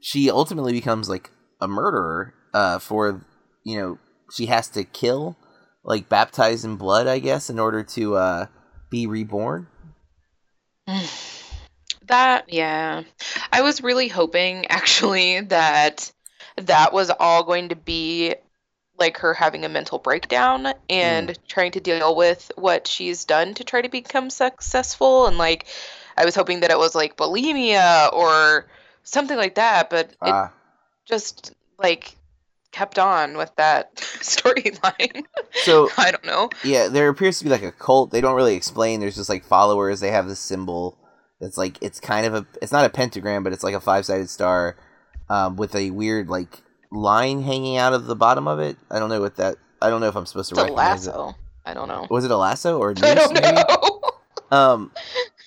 [0.00, 2.34] she ultimately becomes like a murderer.
[2.52, 3.24] Uh, for
[3.64, 3.98] you know,
[4.32, 5.36] she has to kill,
[5.84, 8.46] like baptize in blood, I guess, in order to uh
[8.90, 9.66] be reborn.
[12.06, 13.04] That yeah.
[13.50, 16.12] I was really hoping actually that
[16.56, 18.34] that was all going to be
[18.98, 21.38] like her having a mental breakdown and Mm.
[21.48, 25.66] trying to deal with what she's done to try to become successful and like
[26.16, 28.66] I was hoping that it was like bulimia or
[29.02, 30.52] something like that, but it Ah,
[31.04, 32.16] just like
[32.72, 35.24] kept on with that storyline.
[35.52, 36.50] so I don't know.
[36.64, 38.10] yeah, there appears to be like a cult.
[38.10, 39.00] They don't really explain.
[39.00, 40.00] There's just like followers.
[40.00, 40.96] They have this symbol
[41.40, 44.06] that's like it's kind of a it's not a pentagram, but it's like a five
[44.06, 44.76] sided star,
[45.28, 48.76] um, with a weird like line hanging out of the bottom of it.
[48.90, 49.56] I don't know what that.
[49.82, 51.10] I don't know if I'm supposed to It's a recognize it.
[51.10, 51.34] lasso.
[51.66, 52.06] I don't know.
[52.10, 53.24] Was it a lasso or a I noose?
[53.24, 53.56] don't maybe?
[53.56, 54.00] know.
[54.56, 54.92] Um,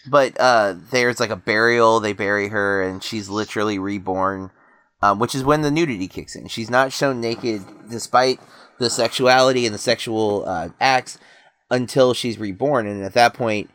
[0.06, 2.00] but uh, there's like a burial.
[2.00, 4.52] They bury her, and she's literally reborn.
[5.00, 6.48] Um, which is when the nudity kicks in.
[6.48, 8.40] She's not shown naked, despite
[8.80, 11.20] the sexuality and the sexual uh, acts,
[11.70, 12.88] until she's reborn.
[12.88, 13.70] And at that point,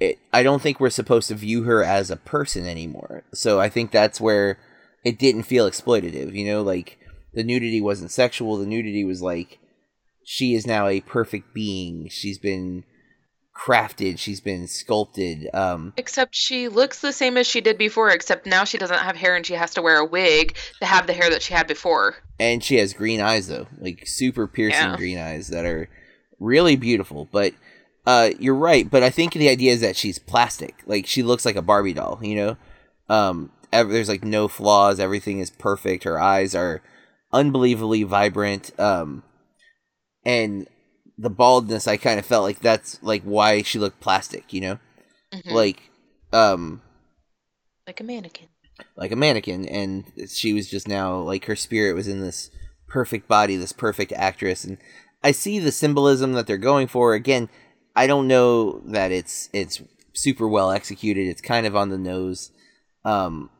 [0.00, 3.24] it, I don't think we're supposed to view her as a person anymore.
[3.34, 4.58] So I think that's where
[5.04, 6.32] it didn't feel exploitative.
[6.32, 6.98] You know, like
[7.34, 8.56] the nudity wasn't sexual.
[8.56, 9.58] The nudity was like
[10.24, 12.08] she is now a perfect being.
[12.08, 12.84] She's been
[13.58, 14.18] crafted.
[14.18, 15.48] She's been sculpted.
[15.52, 19.16] Um, Except she looks the same as she did before, except now she doesn't have
[19.16, 21.66] hair and she has to wear a wig to have the hair that she had
[21.66, 22.16] before.
[22.38, 24.96] and she has green eyes though, like super piercing Yeah.
[24.96, 25.88] green eyes that are
[26.38, 27.28] really beautiful.
[27.32, 27.52] But
[28.06, 28.88] uh, you're right.
[28.88, 30.76] But I think the idea is that she's plastic.
[30.86, 32.20] Like she looks like a Barbie doll.
[32.22, 32.56] You know,
[33.08, 35.00] um, ev- there's like no flaws.
[35.00, 36.04] Everything is perfect.
[36.04, 36.80] Her eyes are
[37.32, 38.70] unbelievably vibrant.
[38.80, 39.24] Um,
[40.24, 40.68] and
[41.18, 44.52] the baldness, I kind of felt like that's like why she looked plastic.
[44.52, 44.78] You know,
[45.34, 45.50] Mhm.
[45.52, 45.82] like
[46.32, 46.80] um
[47.86, 48.48] like a mannequin.
[48.96, 52.50] like a mannequin and she was just now like her spirit was in this
[52.86, 54.78] perfect body this perfect actress and
[55.24, 57.48] i see the symbolism that they're going for again
[57.96, 59.82] i don't know that it's it's
[60.14, 62.52] super well executed it's kind of on the nose
[63.04, 63.50] um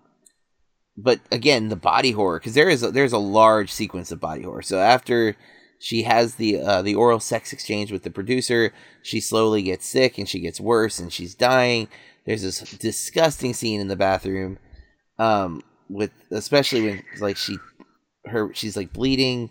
[0.97, 4.43] but again the body horror because there is a, there's a large sequence of body
[4.43, 5.37] horror so after
[5.79, 8.73] she has the uh, the oral sex exchange with the producer.
[9.03, 11.89] She slowly gets sick and she gets worse and she's dying.
[12.25, 14.59] There's this disgusting scene in the bathroom
[15.19, 17.59] um with especially when like she
[18.27, 19.51] her she's like bleeding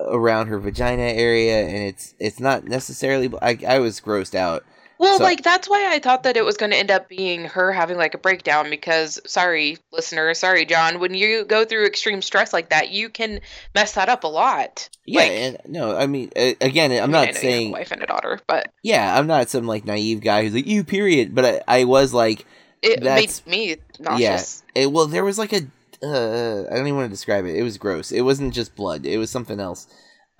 [0.00, 4.64] around her vagina area and it's it's not necessarily I, I was grossed out
[4.98, 7.44] Well, So- like that's why I thought that it was going to end up being
[7.46, 12.20] her having like a breakdown because sorry, listener, sorry, John, when you go through extreme
[12.22, 13.40] stress like that, you can
[13.74, 14.88] mess that up a lot.
[15.06, 17.26] yeah Like- and no i mean uh, again i'm I mean, I not know you
[17.26, 20.42] have a saying wife and a daughter, but yeah i'm not some like naive guy
[20.42, 22.44] who's like you period but i, I was like
[22.82, 24.62] it That's- made me nauseous.
[24.74, 25.62] it, well there was like a
[26.02, 29.06] uh, i don't even want to describe it it was gross it wasn't just blood
[29.06, 29.86] it was something else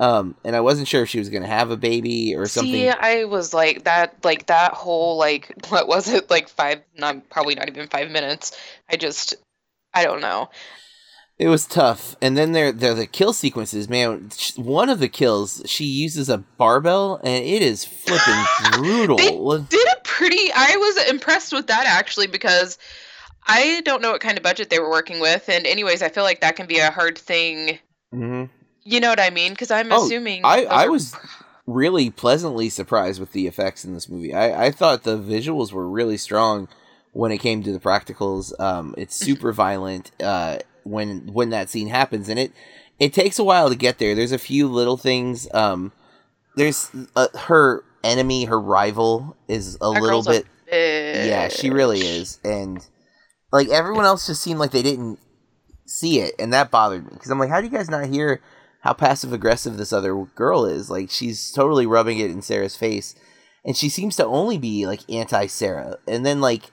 [0.01, 2.89] um and i wasn't sure if she was gonna have a baby or something See,
[2.89, 6.83] I was like that, like that whole like what was it, like five?
[6.97, 8.57] Not probably not even five minutes.
[8.89, 9.35] I just,
[9.95, 10.51] I don't know.
[11.39, 13.89] It was tough, and then there, there the kill sequences.
[13.89, 19.17] Man, one of the kills, she uses a barbell, and it is flipping brutal.
[19.17, 20.51] They Did it pretty.
[20.53, 22.77] I was impressed with that actually because
[23.47, 26.25] I don't know what kind of budget they were working with, and anyways, I feel
[26.25, 27.79] like that can be a hard thing.
[28.13, 28.47] hmm
[28.89, 29.53] You know what I mean?
[29.53, 31.15] Because I'm Oh, assuming I, I are- was
[31.67, 34.33] really pleasantly surprised with the effects in this movie.
[34.35, 36.69] I, I thought the visuals were really strong
[37.13, 38.59] when it came to the practicals.
[38.59, 42.53] Um, it's super violent uh, when when that scene happens, and it
[42.99, 44.15] it takes a while to get there.
[44.15, 45.47] There's a few little things.
[45.53, 45.93] Um,
[46.57, 50.47] there's uh, her enemy, her rival, is a That little girl's a bit.
[50.73, 52.83] Yeah, she really is, and
[53.53, 55.19] like everyone else just seemed like they didn't
[55.85, 58.41] see it, and that bothered me because I'm like, how do you guys not hear
[58.83, 60.91] how passive aggressive this other girl is?
[60.91, 63.15] Like she's totally rubbing it in Sarah's face,
[63.65, 66.65] and she seems to only be like anti Sarah, and then like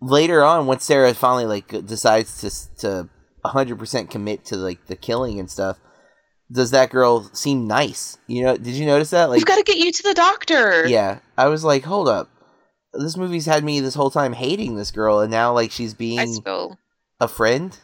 [0.00, 3.08] later on, once Sarah finally like decides to to
[3.42, 5.78] 100 percent commit to like the killing and stuff.
[6.52, 8.18] Does that girl seem nice?
[8.26, 9.30] You know, did you notice that?
[9.30, 10.84] Like, We've got to get you to the doctor.
[10.88, 12.28] yeah, I was like, hold up.
[12.92, 16.32] This movie's had me this whole time hating this girl, and now like she's being
[16.32, 16.76] still
[17.20, 17.78] a friend.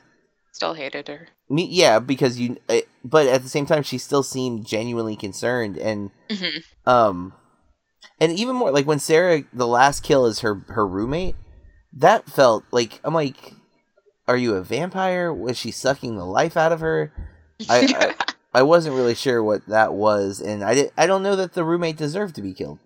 [0.51, 1.29] still hated her.
[1.49, 2.57] Me, yeah, because you.
[2.69, 7.33] uh, But at the same time, she still seemed genuinely concerned, and hmm um,
[8.21, 11.37] and even more like when Sarah, the last kill is her her roommate.
[11.93, 13.55] That felt like I'm like,
[14.29, 15.33] are you a vampire?
[15.33, 17.13] Was she sucking the life out of her?
[17.69, 18.15] I, I
[18.55, 21.65] I wasn't really sure what that was, and I did, I don't know that the
[21.65, 22.79] roommate deserved to be killed.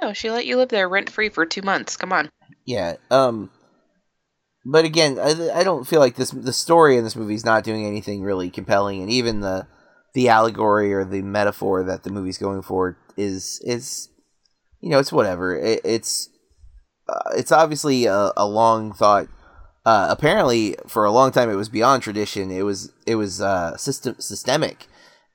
[0.00, 1.96] no, she let you live there rent free for two months.
[1.96, 2.30] Come on.
[2.64, 2.96] Yeah.
[3.10, 3.50] Um.
[4.64, 7.64] But again, I, I don't feel like this the story in this movie is not
[7.64, 9.66] doing anything really compelling, and even the
[10.14, 14.08] the allegory or the metaphor that the movie's going for is is
[14.80, 15.56] you know it's whatever.
[15.56, 16.28] It, it's
[17.08, 19.28] uh, it's obviously a, a long thought.
[19.84, 22.52] Uh, apparently, for a long time, it was beyond tradition.
[22.52, 24.86] It was it was uh, system systemic,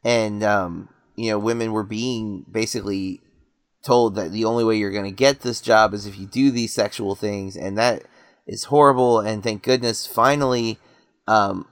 [0.05, 3.19] and um, you know women were being basically
[3.84, 6.49] told that the only way you're going to get this job is if you do
[6.49, 8.03] these sexual things, and that
[8.48, 9.20] is horrible.
[9.20, 10.80] And thank goodness, finally,
[11.28, 11.68] um,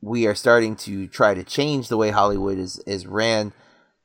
[0.00, 3.52] we are starting to try to change the way Hollywood is is ran.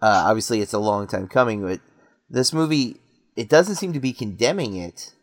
[0.01, 1.80] Uh, obviously, it's a long time coming, but
[2.30, 2.97] this movie
[3.36, 5.14] it doesn't seem to be condemning it,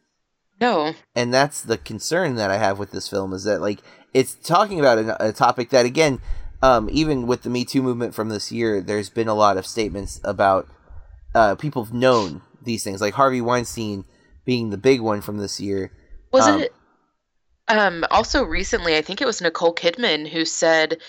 [0.60, 0.94] No.
[1.14, 3.80] and that's the concern that I have with this film is that like
[4.12, 6.20] it's talking about a, a topic that again,
[6.62, 9.66] um, even with the Me Too movement from this year, there's been a lot of
[9.66, 10.66] statements about
[11.34, 14.04] uh, people have known these things, like Harvey Weinstein
[14.44, 15.92] being the big one from this year.
[16.32, 16.72] Was Um, it
[17.70, 21.00] um also recently I think it was Nicole Kidman who said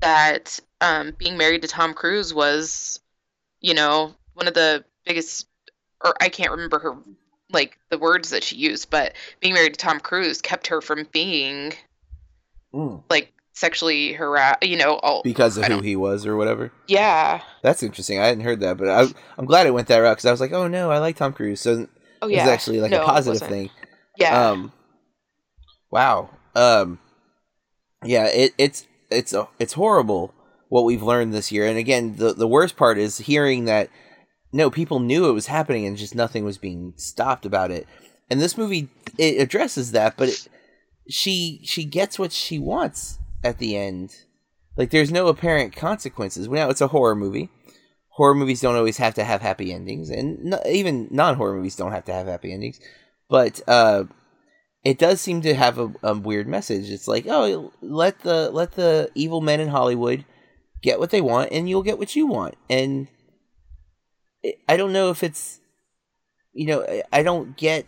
[0.00, 3.00] that um being married to Tom Cruise was
[3.60, 5.48] you know one of the biggest
[6.04, 6.96] or I can't remember her
[7.52, 11.08] like the words that she used but being married to Tom Cruise kept her from
[11.12, 11.74] being
[12.72, 13.00] Mm.
[13.10, 16.70] like sexually harassed you know all because of who he was or whatever.
[16.88, 18.20] yeah That's interesting.
[18.20, 19.06] I hadn't heard that, but I,
[19.38, 21.32] I'm glad it went that route because I was like, oh no, I like Tom
[21.32, 21.88] Cruise, so
[22.22, 23.70] oh it's yeah actually like No, a positive thing.
[24.16, 24.72] yeah Um,
[25.90, 26.30] wow.
[26.54, 26.98] Um,
[28.04, 30.34] yeah, it, it's it's a, it's horrible
[30.68, 33.90] what we've learned this year, and again, the the worst part is hearing that
[34.52, 37.86] no people knew it was happening and just nothing was being stopped about it.
[38.30, 40.48] And this movie it addresses that, but it,
[41.08, 44.16] she she gets what she wants at the end.
[44.76, 46.48] Like there's no apparent consequences.
[46.48, 47.50] Now it's a horror movie.
[48.08, 52.06] Horror movies don't always have to have happy endings, and even non-horror movies don't have
[52.06, 52.80] to have happy endings.
[53.28, 54.04] But uh,
[54.86, 56.90] it does seem to have a, a weird message.
[56.90, 60.24] It's like, oh, let the let the evil men in Hollywood
[60.80, 62.54] get what they want, and you'll get what you want.
[62.70, 63.08] And
[64.44, 65.58] it, I don't know if it's,
[66.52, 67.84] you know, I- I don't get.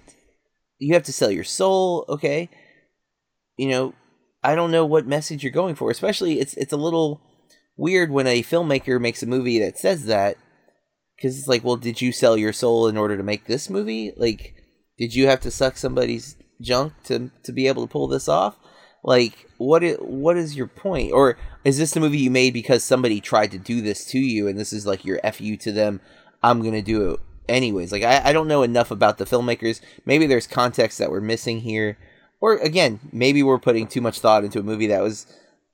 [0.81, 2.51] You have to sell your soul, okay?
[3.57, 3.95] You know,
[4.43, 5.93] I don't know what message you're going for.
[5.93, 7.21] Especially, it's it's a little
[7.77, 10.37] weird when a filmmaker makes a movie that says that,
[11.15, 14.11] because it's like, well, did you sell your soul in order to make this movie?
[14.17, 14.57] Like,
[14.99, 18.57] did you have to suck somebody's junk to to be able to pull this off?
[19.05, 21.13] Like, what is what is your point?
[21.13, 24.49] Or is this the movie you made because somebody tried to do this to you,
[24.49, 26.01] and this is like your fu to them?
[26.43, 27.93] I'm gonna do it anyways.
[27.93, 29.81] Like, I, I don't know enough about the filmmakers.
[30.05, 31.99] Maybe there's context that we're missing here,
[32.41, 35.27] or again, maybe we're putting too much thought into a movie that was,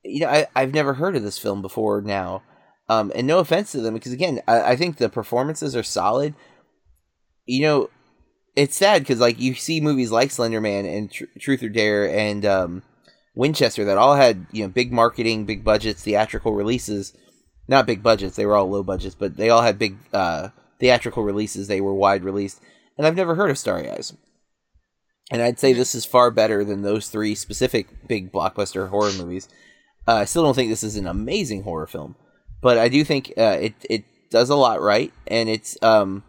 [0.03, 2.43] you know, I, I've never heard of this film before now.
[2.89, 6.35] Um, and no offense to them, because again, I, I think the performances are solid.
[7.47, 7.91] You know,
[8.57, 12.09] it's sad because like you see movies like Slender Man and Tr- Truth or Dare
[12.09, 12.83] and um,
[13.35, 17.17] Winchester that all had you know big marketing, big budgets, theatrical releases.
[17.67, 20.49] Not big budgets; they were all low budgets, but they all had big uh,
[20.79, 21.67] theatrical releases.
[21.67, 22.61] They were wide released,
[22.97, 24.13] and I've never heard of Starry Eyes.
[25.31, 29.49] And I'd say this is far better than those three specific big blockbuster horror movies.
[30.07, 32.15] Uh, I still don't think this is an amazing horror film,
[32.61, 36.23] but I do think uh, it it does a lot right, and it's um,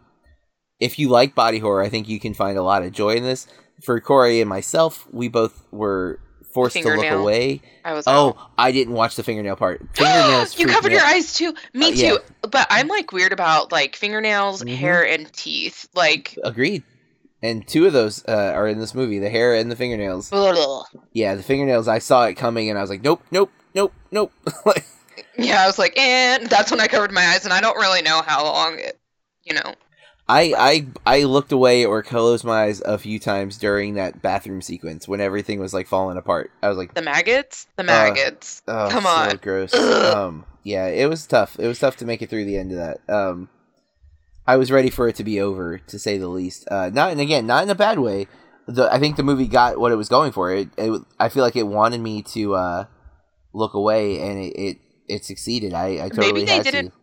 [0.80, 3.24] if you like body horror, I think you can find a lot of joy in
[3.24, 3.48] this.
[3.84, 6.20] For Corey and myself, we both were
[6.54, 7.62] forced to look away.
[7.84, 8.38] I was Oh, out.
[8.58, 9.86] I didn't watch the fingernail part.
[9.94, 10.58] Fingernails.
[10.60, 11.08] you covered your out.
[11.14, 11.54] eyes too.
[11.74, 12.10] Me Uh, yeah.
[12.12, 12.20] too.
[12.50, 14.76] But I'm like weird about like fingernails, Mhm.
[14.76, 15.88] hair, and teeth.
[15.94, 16.84] Like, Agreed.
[17.44, 20.32] And two of those uh, are in this movie: the hair and the fingernails.
[21.12, 21.88] Yeah, the fingernails.
[21.88, 24.32] I saw it coming, and I was like, "Nope, nope, nope, nope."
[25.38, 28.02] yeah, I was like, and that's when I covered my eyes, and I don't really
[28.02, 28.98] know how long it,
[29.44, 29.76] you know.
[30.28, 30.54] I
[31.06, 35.08] I I looked away or closed my eyes a few times during that bathroom sequence
[35.08, 36.50] when everything was like falling apart.
[36.64, 38.64] I was like, The maggots, the maggots.
[38.68, 39.38] "Oh, Come so on.
[39.38, 41.60] gross." Um, yeah, it was tough.
[41.60, 43.00] It was tough to make it through the end of that.
[43.08, 43.50] Um,
[44.48, 46.68] I was ready for it to be over, to say the least.
[46.72, 48.28] Uh, not and again, not in a bad way.
[48.68, 50.52] The I think the movie got what it was going for.
[50.52, 52.86] It, it I feel like it wanted me to uh,
[53.54, 55.74] look away, and it it, it succeeded.
[55.76, 56.98] I, I totally Maybe they had didn't- to.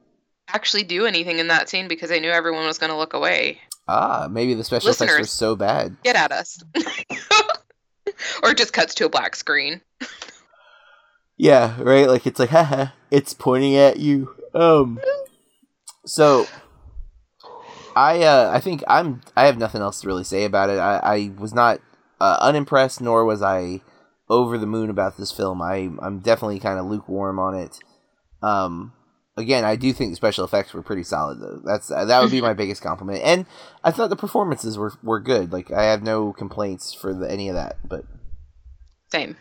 [0.53, 3.59] Actually, do anything in that scene because I knew everyone was going to look away.
[3.89, 5.97] Ah, maybe the special effects were so bad.
[6.03, 6.63] Get at us.
[8.43, 9.81] or just cuts to a black screen.
[11.37, 12.09] Yeah, right.
[12.09, 14.35] Like it's like, haha, it's pointing at you.
[14.55, 15.01] Um.
[16.05, 16.47] So,
[17.97, 20.79] I uh, I think I'm I have nothing else to really say about it.
[20.79, 21.81] I, I was not
[22.21, 23.81] uh, unimpressed, nor was I
[24.29, 25.61] over the moon about this film.
[25.63, 27.79] I I'm definitely kind of lukewarm on it.
[28.43, 28.93] Um,
[29.37, 31.61] again, I do think the special effects were pretty solid though.
[31.65, 33.23] That's uh, that would be my biggest compliment.
[33.25, 33.47] And
[33.83, 35.53] I thought the performances were were good.
[35.53, 37.77] Like I have no complaints for the, any of that.
[37.85, 38.05] But
[39.11, 39.37] Same.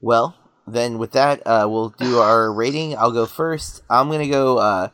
[0.00, 0.36] well,
[0.66, 2.96] then with that, uh, we'll do our rating.
[2.96, 3.82] I'll go first.
[3.88, 4.58] I'm gonna go.
[4.58, 4.88] Uh,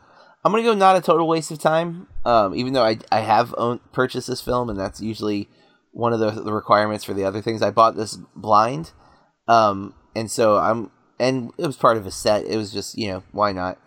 [0.44, 0.74] I'm gonna go.
[0.74, 2.08] Not a total waste of time.
[2.24, 5.48] Um, even though I I have owned, purchased this film, and that's usually
[5.92, 7.62] one of the, the requirements for the other things.
[7.62, 8.92] I bought this blind,
[9.48, 12.44] um, and so I'm and it was part of a set.
[12.44, 13.78] It was just you know why not.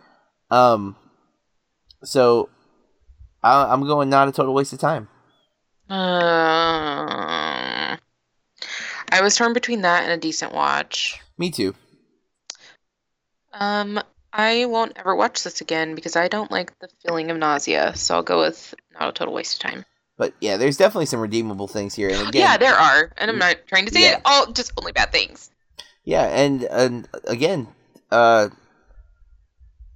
[0.51, 0.95] Um,
[2.03, 2.49] so
[3.43, 5.07] I, I'm going not a total waste of time.
[5.89, 5.95] Uh,
[9.11, 11.19] I was torn between that and a decent watch.
[11.38, 11.75] Me too.
[13.53, 13.99] Um,
[14.32, 17.95] I won't ever watch this again because I don't like the feeling of nausea.
[17.95, 19.86] So I'll go with not a total waste of time.
[20.17, 22.09] But yeah, there's definitely some redeemable things here.
[22.09, 24.17] And again, yeah, there are, and I'm not trying to say Yeah.
[24.17, 25.49] it all just only bad things.
[26.10, 27.68] Yeah, and and again,
[28.10, 28.49] uh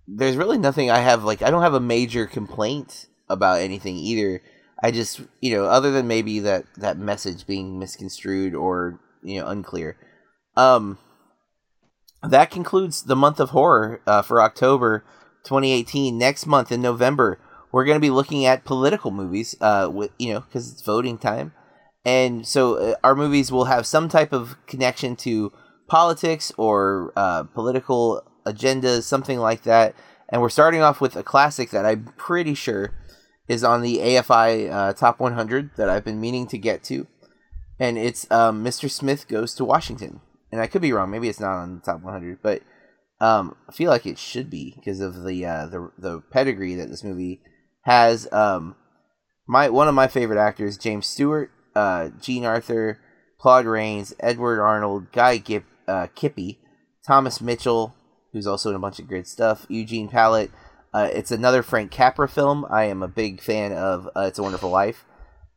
[0.08, 4.44] there's really nothing I have like I don't have a major complaint about anything either.
[4.84, 9.48] I just, you know, other than maybe that that message being misconstrued or, you know,
[9.48, 9.98] unclear.
[10.56, 11.00] Um
[12.22, 15.04] that concludes the month of horror uh, for October
[15.44, 16.16] 2018.
[16.16, 17.40] Next month in November,
[17.72, 21.18] we're going to be looking at political movies uh with, you know, cuz it's voting
[21.18, 21.54] time.
[22.06, 25.52] And so uh, our movies will have some type of connection to
[25.94, 29.94] politics or uh, political agendas, something like that.
[30.28, 32.96] And we're starting off with a classic that I'm pretty sure
[33.48, 37.06] is on the AFI uh, Top 100 that I've been meaning to get to.
[37.78, 38.90] And it's um, Mr.
[38.90, 40.22] Smith Goes to Washington.
[40.52, 41.12] And I could be wrong.
[41.12, 42.64] Maybe it's not on the Top 100, but
[43.22, 46.90] um, I feel like it should be because of the, uh, the the pedigree that
[46.90, 47.42] this movie
[47.84, 48.28] has.
[48.32, 48.78] Um,
[49.48, 53.00] my one of my favorite actors, James Stewart, uh, Jean Arthur,
[53.40, 56.58] Claude Rains, Edward Arnold, Guy Gip, uh, Kibbee,
[57.06, 57.96] Thomas Mitchell,
[58.32, 60.52] who's also in a bunch of great stuff, Eugene Pallette.
[60.94, 62.66] Uh, it's another Frank Capra film.
[62.70, 65.06] I am a big fan of uh, It's a Wonderful Life.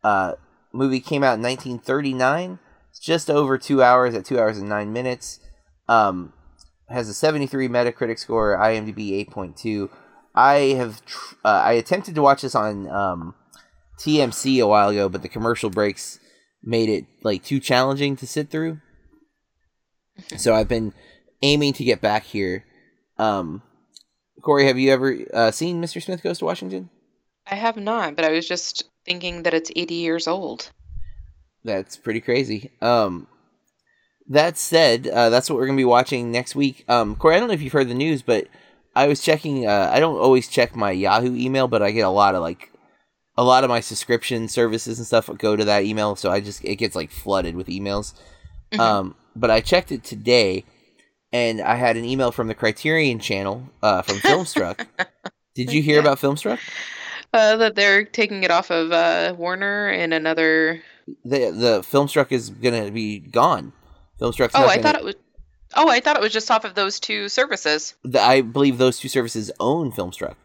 [0.03, 0.35] Uh,
[0.73, 2.59] movie came out in 1939.
[2.91, 5.41] It's just over two hours at two hours and nine minutes.
[5.89, 6.33] Um,
[6.89, 9.91] has a 73 Metacritic score, IMDb 8.2.
[10.35, 13.35] I have tr- uh, I attempted to watch this on um,
[13.99, 16.19] TMC a while ago, but the commercial breaks
[16.63, 18.81] made it like too challenging to sit through.
[20.37, 20.93] So I've been
[21.43, 22.65] aiming to get back here.
[23.19, 23.63] Um,
[24.43, 26.03] Corey, have you ever uh, seen Mr.
[26.03, 26.91] Smith Goes to Washington?
[27.47, 30.71] I have not, but I was just thinking that it's 80 years old.
[31.65, 32.71] That's pretty crazy.
[32.81, 33.27] Um,
[34.29, 36.85] that said, uh, that's what we're gonna be watching next week.
[36.89, 38.49] Um, Corey, I don't know if you've heard the news, but
[38.95, 39.67] I was checking.
[39.67, 42.73] Uh, I don't always check my Yahoo email, but I get a lot of like
[43.37, 46.65] a lot of my subscription services and stuff go to that email, so I just
[46.65, 48.15] it gets like flooded with emails.
[48.73, 48.81] Mhm.
[48.81, 50.65] Um, but I checked it today,
[51.33, 54.87] and I had an email from the Criterion Channel uh, from Filmstruck.
[55.55, 56.01] Did you hear Yeah.
[56.03, 56.59] about Filmstruck?
[57.33, 60.81] Uh, that they're taking it off of uh, Warner and another.
[61.25, 63.73] The the Filmstruck is gonna be gone.
[64.21, 64.51] Filmstruck.
[64.55, 65.15] Oh, I gonna- thought it was.
[65.75, 67.95] Oh, I thought it was just off of those two services.
[68.05, 70.37] the, I believe those two services own Filmstruck.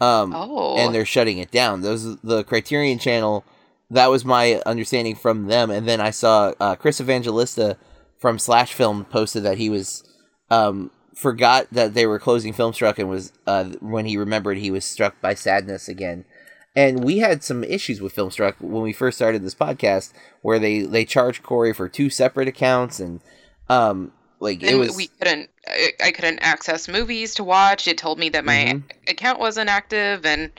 [0.00, 1.82] Um, Oh, and they're shutting it down.
[1.82, 3.44] Those the Criterion Channel.
[3.90, 5.70] That was my understanding from them.
[5.70, 7.76] And then I saw uh, Chris Evangelista
[8.22, 10.04] from Slash Film posted that he was
[10.48, 14.84] um, forgot that they were closing Filmstruck and was uh, when he remembered he was
[14.84, 16.24] struck by sadness again.
[16.76, 20.82] And we had some issues with Filmstruck when we first started this podcast, where they
[20.82, 23.20] they charged Corey for two separate accounts, and
[23.68, 25.50] um, like it was we couldn't.
[25.66, 27.86] I, I couldn't access movies to watch.
[27.88, 28.82] It told me that my Mhm.
[29.10, 30.50] account wasn't active, and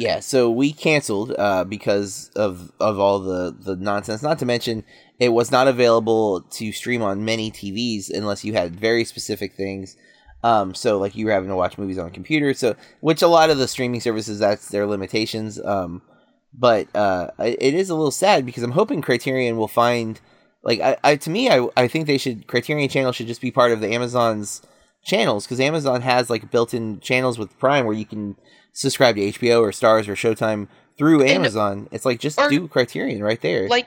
[0.00, 4.22] Yeah, so we canceled uh, because of of all the the nonsense.
[4.22, 4.82] Not to mention,
[5.18, 9.98] it was not available to stream on many TVs unless you had very specific things.
[10.42, 12.54] Um, so like you were having to watch movies on a computer.
[12.54, 15.62] So which a lot of the streaming services that's their limitations.
[15.62, 16.00] Um,
[16.54, 20.18] but uh, it is a little sad because I'm hoping Criterion will find
[20.62, 23.50] like I, I to me I I think they should Criterion Channel should just be
[23.50, 24.62] part of the Amazon's
[25.04, 28.36] channels because Amazon has like built-in channels with Prime where you can
[28.72, 30.68] subscribe to HBO or Starz or Showtime
[30.98, 31.88] through And- Amazon.
[31.92, 33.68] it's like just do Criterion right there.
[33.68, 33.86] like,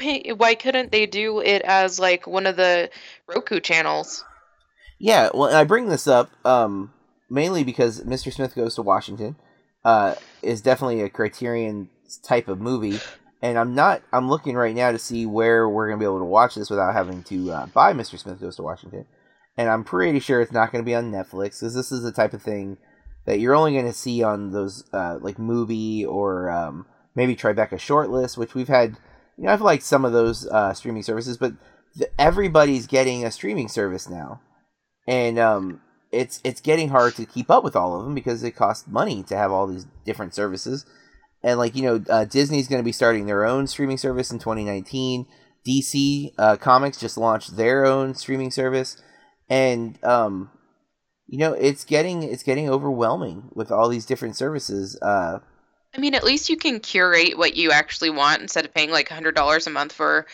[0.00, 2.90] wait, why couldn't they do it as like one of the
[3.28, 4.24] Roku channels?
[4.98, 6.92] yeah, well, and I bring this up um,
[7.30, 8.32] mainly because Mr.
[8.32, 9.36] Smith Goes to Washington
[9.84, 11.88] uh, is definitely a Criterion
[12.22, 12.98] type of movie,
[13.42, 14.02] and I'm not.
[14.12, 16.94] I'm looking right now to see where we're gonna be able to watch this without
[16.94, 18.18] having to uh, buy Mr.
[18.18, 19.04] Smith Goes to Washington,
[19.56, 22.32] and I'm pretty sure it's not gonna be on Netflix because this is the type
[22.32, 22.78] of thing
[23.26, 27.74] that you're only going to see on those uh, like movie or um, maybe Tribeca
[27.74, 28.96] shortlist, which we've had.
[29.36, 31.54] You know, I've liked some of those uh, streaming services, but
[32.18, 34.40] everybody's getting a streaming service now,
[35.08, 35.80] and um,
[36.12, 39.22] it's it's getting hard to keep up with all of them because it costs money
[39.24, 40.86] to have all these different services.
[41.42, 44.38] And like you know, uh, Disney's going to be starting their own streaming service in
[44.38, 45.26] 2019.
[45.66, 49.02] DC uh, Comics just launched their own streaming service,
[49.48, 50.50] and um,
[51.26, 54.98] you know it's getting it's getting overwhelming with all these different services.
[55.00, 55.40] Uh,
[55.94, 59.08] I mean, at least you can curate what you actually want instead of paying like
[59.08, 60.26] hundred dollars a month for,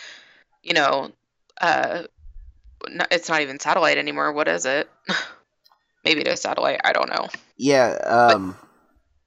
[0.62, 1.11] you know,
[1.61, 2.05] uh,
[3.11, 4.32] it's not even satellite anymore.
[4.32, 4.88] What is it?
[6.05, 6.80] Maybe it is satellite.
[6.82, 7.28] I don't know.
[7.59, 7.91] Yeah.
[8.07, 8.68] Um, but,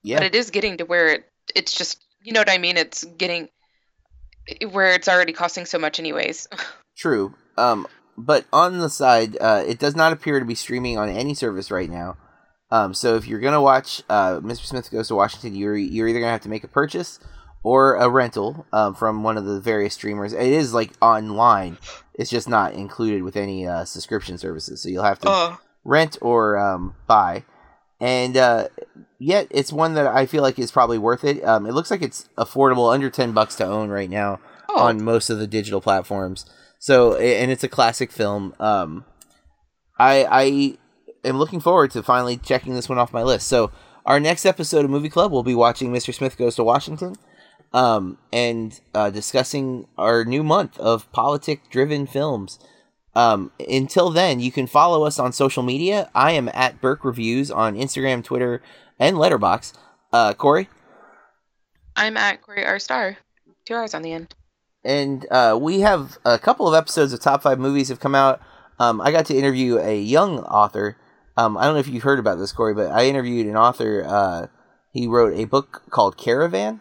[0.02, 0.16] yeah.
[0.18, 2.76] But it is getting to where it it's just you know what I mean.
[2.76, 3.48] It's getting
[4.70, 6.48] where it's already costing so much, anyways.
[6.96, 7.34] True.
[7.56, 7.86] Um,
[8.16, 11.70] but on the side, uh, it does not appear to be streaming on any service
[11.70, 12.16] right now.
[12.70, 14.66] Um, so if you're gonna watch uh, Mr.
[14.66, 17.20] Smith Goes to Washington, you're you're either gonna have to make a purchase
[17.62, 20.32] or a rental um, from one of the various streamers.
[20.32, 21.78] It is like online.
[22.14, 24.82] It's just not included with any uh, subscription services.
[24.82, 25.58] So you'll have to oh.
[25.84, 27.44] rent or um, buy.
[28.00, 28.68] And uh,
[29.18, 31.42] yet, it's one that I feel like is probably worth it.
[31.44, 34.82] Um, it looks like it's affordable, under ten bucks to own right now Oh.
[34.82, 36.46] on most of the digital platforms.
[36.84, 38.54] So, and it's a classic film.
[38.60, 39.06] Um,
[39.98, 40.78] I I
[41.26, 43.48] am looking forward to finally checking this one off my list.
[43.48, 43.70] So,
[44.04, 46.12] our next episode of Movie Club, we'll be watching Mr.
[46.12, 47.16] Smith Goes to Washington,
[47.72, 52.58] um, and uh, discussing our new month of politic-driven films.
[53.14, 56.10] Um, until then, you can follow us on social media.
[56.14, 58.60] I am at Burke Reviews on Instagram, Twitter,
[58.98, 59.78] and Letterboxd.
[60.12, 60.68] Uh, Corey,
[61.96, 63.16] I'm at Corey R Star.
[63.64, 64.34] Two R's on the end.
[64.84, 68.40] And uh, we have a couple of episodes of top five movies have come out.
[68.78, 70.96] Um, I got to interview a young author.
[71.36, 74.04] Um, I don't know if you've heard about this, Corey, but I interviewed an author.
[74.06, 74.46] Uh,
[74.92, 76.80] he wrote a book called Caravan.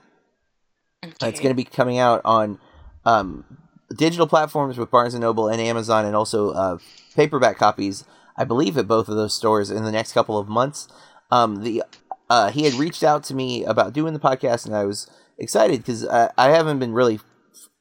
[1.03, 1.29] Okay.
[1.29, 2.59] It's going to be coming out on
[3.05, 3.57] um,
[3.95, 6.77] digital platforms with Barnes and Noble and Amazon, and also uh,
[7.15, 8.05] paperback copies.
[8.37, 10.87] I believe at both of those stores in the next couple of months.
[11.31, 11.83] Um, the
[12.29, 15.79] uh, he had reached out to me about doing the podcast, and I was excited
[15.79, 17.19] because I, I haven't been really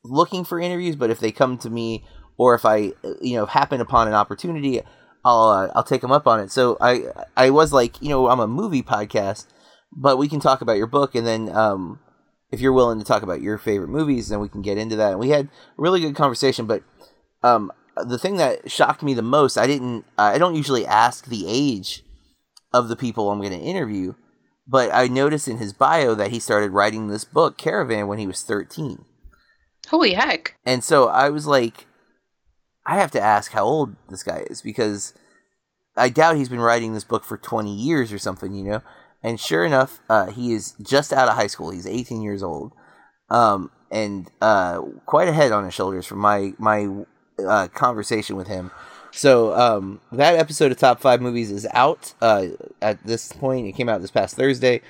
[0.05, 2.05] looking for interviews, but if they come to me
[2.36, 4.80] or if I you know happen upon an opportunity,
[5.24, 6.50] I'll uh, I'll take them up on it.
[6.50, 7.05] So I
[7.36, 9.46] I was like, you know, I'm a movie podcast,
[9.92, 12.00] but we can talk about your book, and then um,
[12.50, 15.12] if you're willing to talk about your favorite movies, then we can get into that.
[15.12, 16.82] And we had a really good conversation, but
[17.42, 21.44] um, the thing that shocked me the most, I didn't I don't usually ask the
[21.46, 22.05] age
[22.72, 24.14] of the people I'm going to interview,
[24.66, 28.26] but I noticed in his bio that he started writing this book Caravan when he
[28.26, 29.05] was 13.
[29.89, 30.57] Holy heck!
[30.64, 31.87] And so I was like,
[32.87, 35.14] I have to ask how old this guy is because
[35.97, 38.83] I doubt he's been writing this book for 20 years or something, you know?
[39.22, 41.70] And sure enough, uh, he is just out of high school.
[41.70, 42.72] He's 18 years old.
[43.30, 46.89] Um, and uh, quite a head on his shoulders from my, my
[47.39, 48.70] uh, conversation with him.
[49.12, 52.47] So um, that episode of Top 5 Movies is out uh,
[52.80, 53.66] at this point.
[53.66, 54.80] It came out this past Thursday.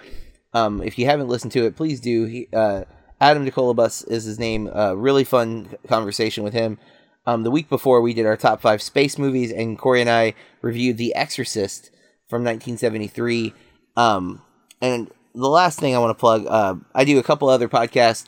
[0.54, 2.24] Um, if you haven't listened to it, please do.
[2.24, 2.84] He, uh,
[3.22, 4.68] Adam DeColabus is his name.
[4.74, 6.76] Uh, really fun conversation with him.
[7.24, 10.34] Um, the week before, we did our top five space movies, and Corey and I
[10.60, 11.90] reviewed The Exorcist
[12.28, 13.54] from 1973.
[13.96, 14.42] Um,
[14.80, 18.26] and the last thing I want to plug, uh, I do a couple other podcasts.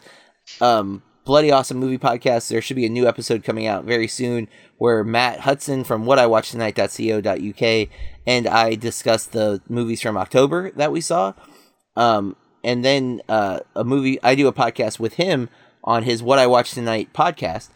[0.60, 2.48] Um, Bloody Awesome Movie Podcast.
[2.48, 4.46] There should be a new episode coming out very soon
[4.78, 7.88] where Matt Hudson from What I Watched whatIwatchtonight.co.uk
[8.28, 11.32] and I discuss the movies from October that we saw.
[11.96, 15.48] Um, and then uh, a movie, I do a podcast with him
[15.84, 17.68] on his What I Watched Tonight podcast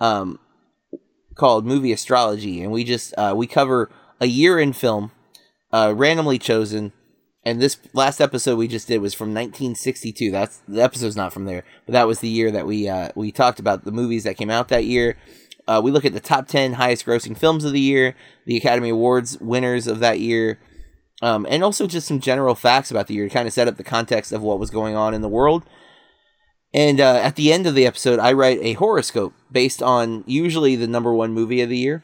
[0.00, 0.38] um,
[1.34, 2.62] called Movie Astrology.
[2.62, 3.90] And we just, uh, we cover
[4.20, 5.12] a year in film,
[5.72, 6.92] uh, randomly chosen.
[7.42, 10.30] And this last episode we just did was from 1962.
[10.30, 13.30] That's the episode's not from there, but that was the year that we uh, we
[13.30, 15.16] talked about the movies that came out that year.
[15.66, 18.14] Uh, we look at the top 10 highest grossing films of the year,
[18.46, 20.58] the Academy Awards winners of that year,
[21.24, 23.76] um, and also just some general facts about the year to kind of set up
[23.76, 25.64] the context of what was going on in the world.
[26.72, 30.76] And uh, at the end of the episode, I write a horoscope based on usually
[30.76, 32.02] the number one movie of the year.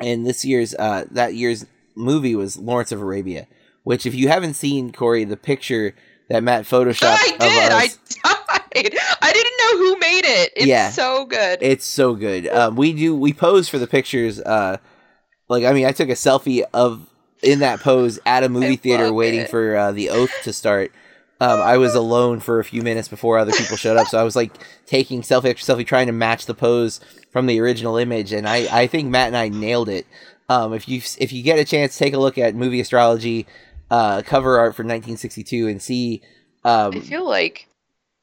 [0.00, 1.66] And this year's uh, that year's
[1.96, 3.46] movie was Lawrence of Arabia,
[3.84, 5.94] which if you haven't seen Corey, the picture
[6.30, 7.72] that Matt photoshopped I of did.
[7.72, 8.98] I died.
[9.22, 10.52] I didn't know who made it.
[10.56, 10.90] It's Yeah.
[10.90, 11.58] so good.
[11.62, 12.48] it's so good.
[12.48, 14.40] Um, we do we pose for the pictures.
[14.40, 14.78] Uh,
[15.48, 17.08] like I mean, I took a selfie of
[17.44, 19.50] in that pose at a movie I theater waiting it.
[19.50, 20.92] for uh, the oath to start.
[21.40, 24.22] Um, I was alone for a few minutes before other people showed up, so I
[24.22, 24.52] was like
[24.86, 28.66] taking selfie after selfie, trying to match the pose from the original image, and I,
[28.70, 30.06] I think Matt and I nailed it.
[30.48, 33.46] Um, if you if you get a chance, take a look at movie astrology.
[33.90, 36.22] uh, cover art for 1962 and see.
[36.64, 37.68] Um, I feel like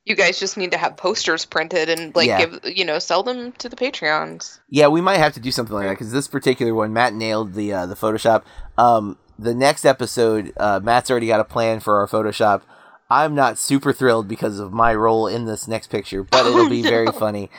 [0.05, 2.45] you guys just need to have posters printed and like Yeah.
[2.45, 4.59] give you know sell them to the Patreons.
[4.69, 7.53] Yeah, we might have to do something like that because this particular one, Matt nailed
[7.53, 8.43] the uh, the Photoshop.
[8.77, 12.61] Um, the next episode, uh, Matt's already got a plan for our Photoshop.
[13.09, 16.69] I'm not super thrilled because of my role in this next picture, but it'll Oh,
[16.69, 17.49] be very funny,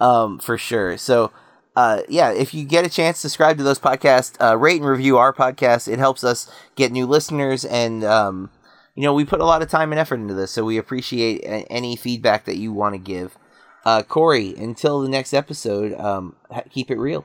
[0.00, 0.98] um, for sure.
[0.98, 1.30] So,
[1.76, 5.16] uh, yeah, if you get a chance, subscribe to those podcasts, uh, rate and review
[5.16, 5.90] our podcast.
[5.90, 8.50] It helps us get new listeners, and um,
[8.98, 11.42] you know we put a lot of time and effort into this, so we appreciate
[11.44, 13.38] a- any feedback that you want to give.
[13.84, 17.24] Uh, Corey, until the next episode, um, ha- keep it real.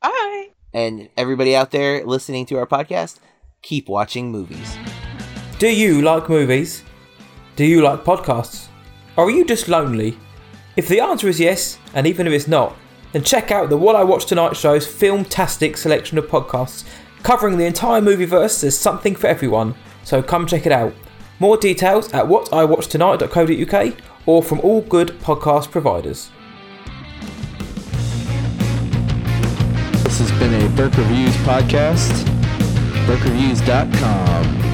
[0.00, 0.50] Bye.
[0.72, 3.18] And everybody out there listening to our podcast,
[3.62, 4.76] keep watching movies.
[5.58, 6.84] Do you like movies?
[7.56, 8.68] Do you like podcasts?
[9.16, 10.16] Or are you just lonely?
[10.76, 12.76] If the answer is yes, and even if it's not,
[13.12, 16.84] then check out the What I Watched Tonight show's filmtastic selection of podcasts
[17.24, 18.60] covering the entire movieverse.
[18.60, 19.74] There's something for everyone,
[20.04, 20.94] so come check it out.
[21.38, 23.96] More details at whatiwatchtonight.co.uk
[24.26, 26.30] or from all good podcast providers.
[30.04, 32.12] This has been a Burke Reviews podcast.
[33.06, 34.71] BurkeReviews.com.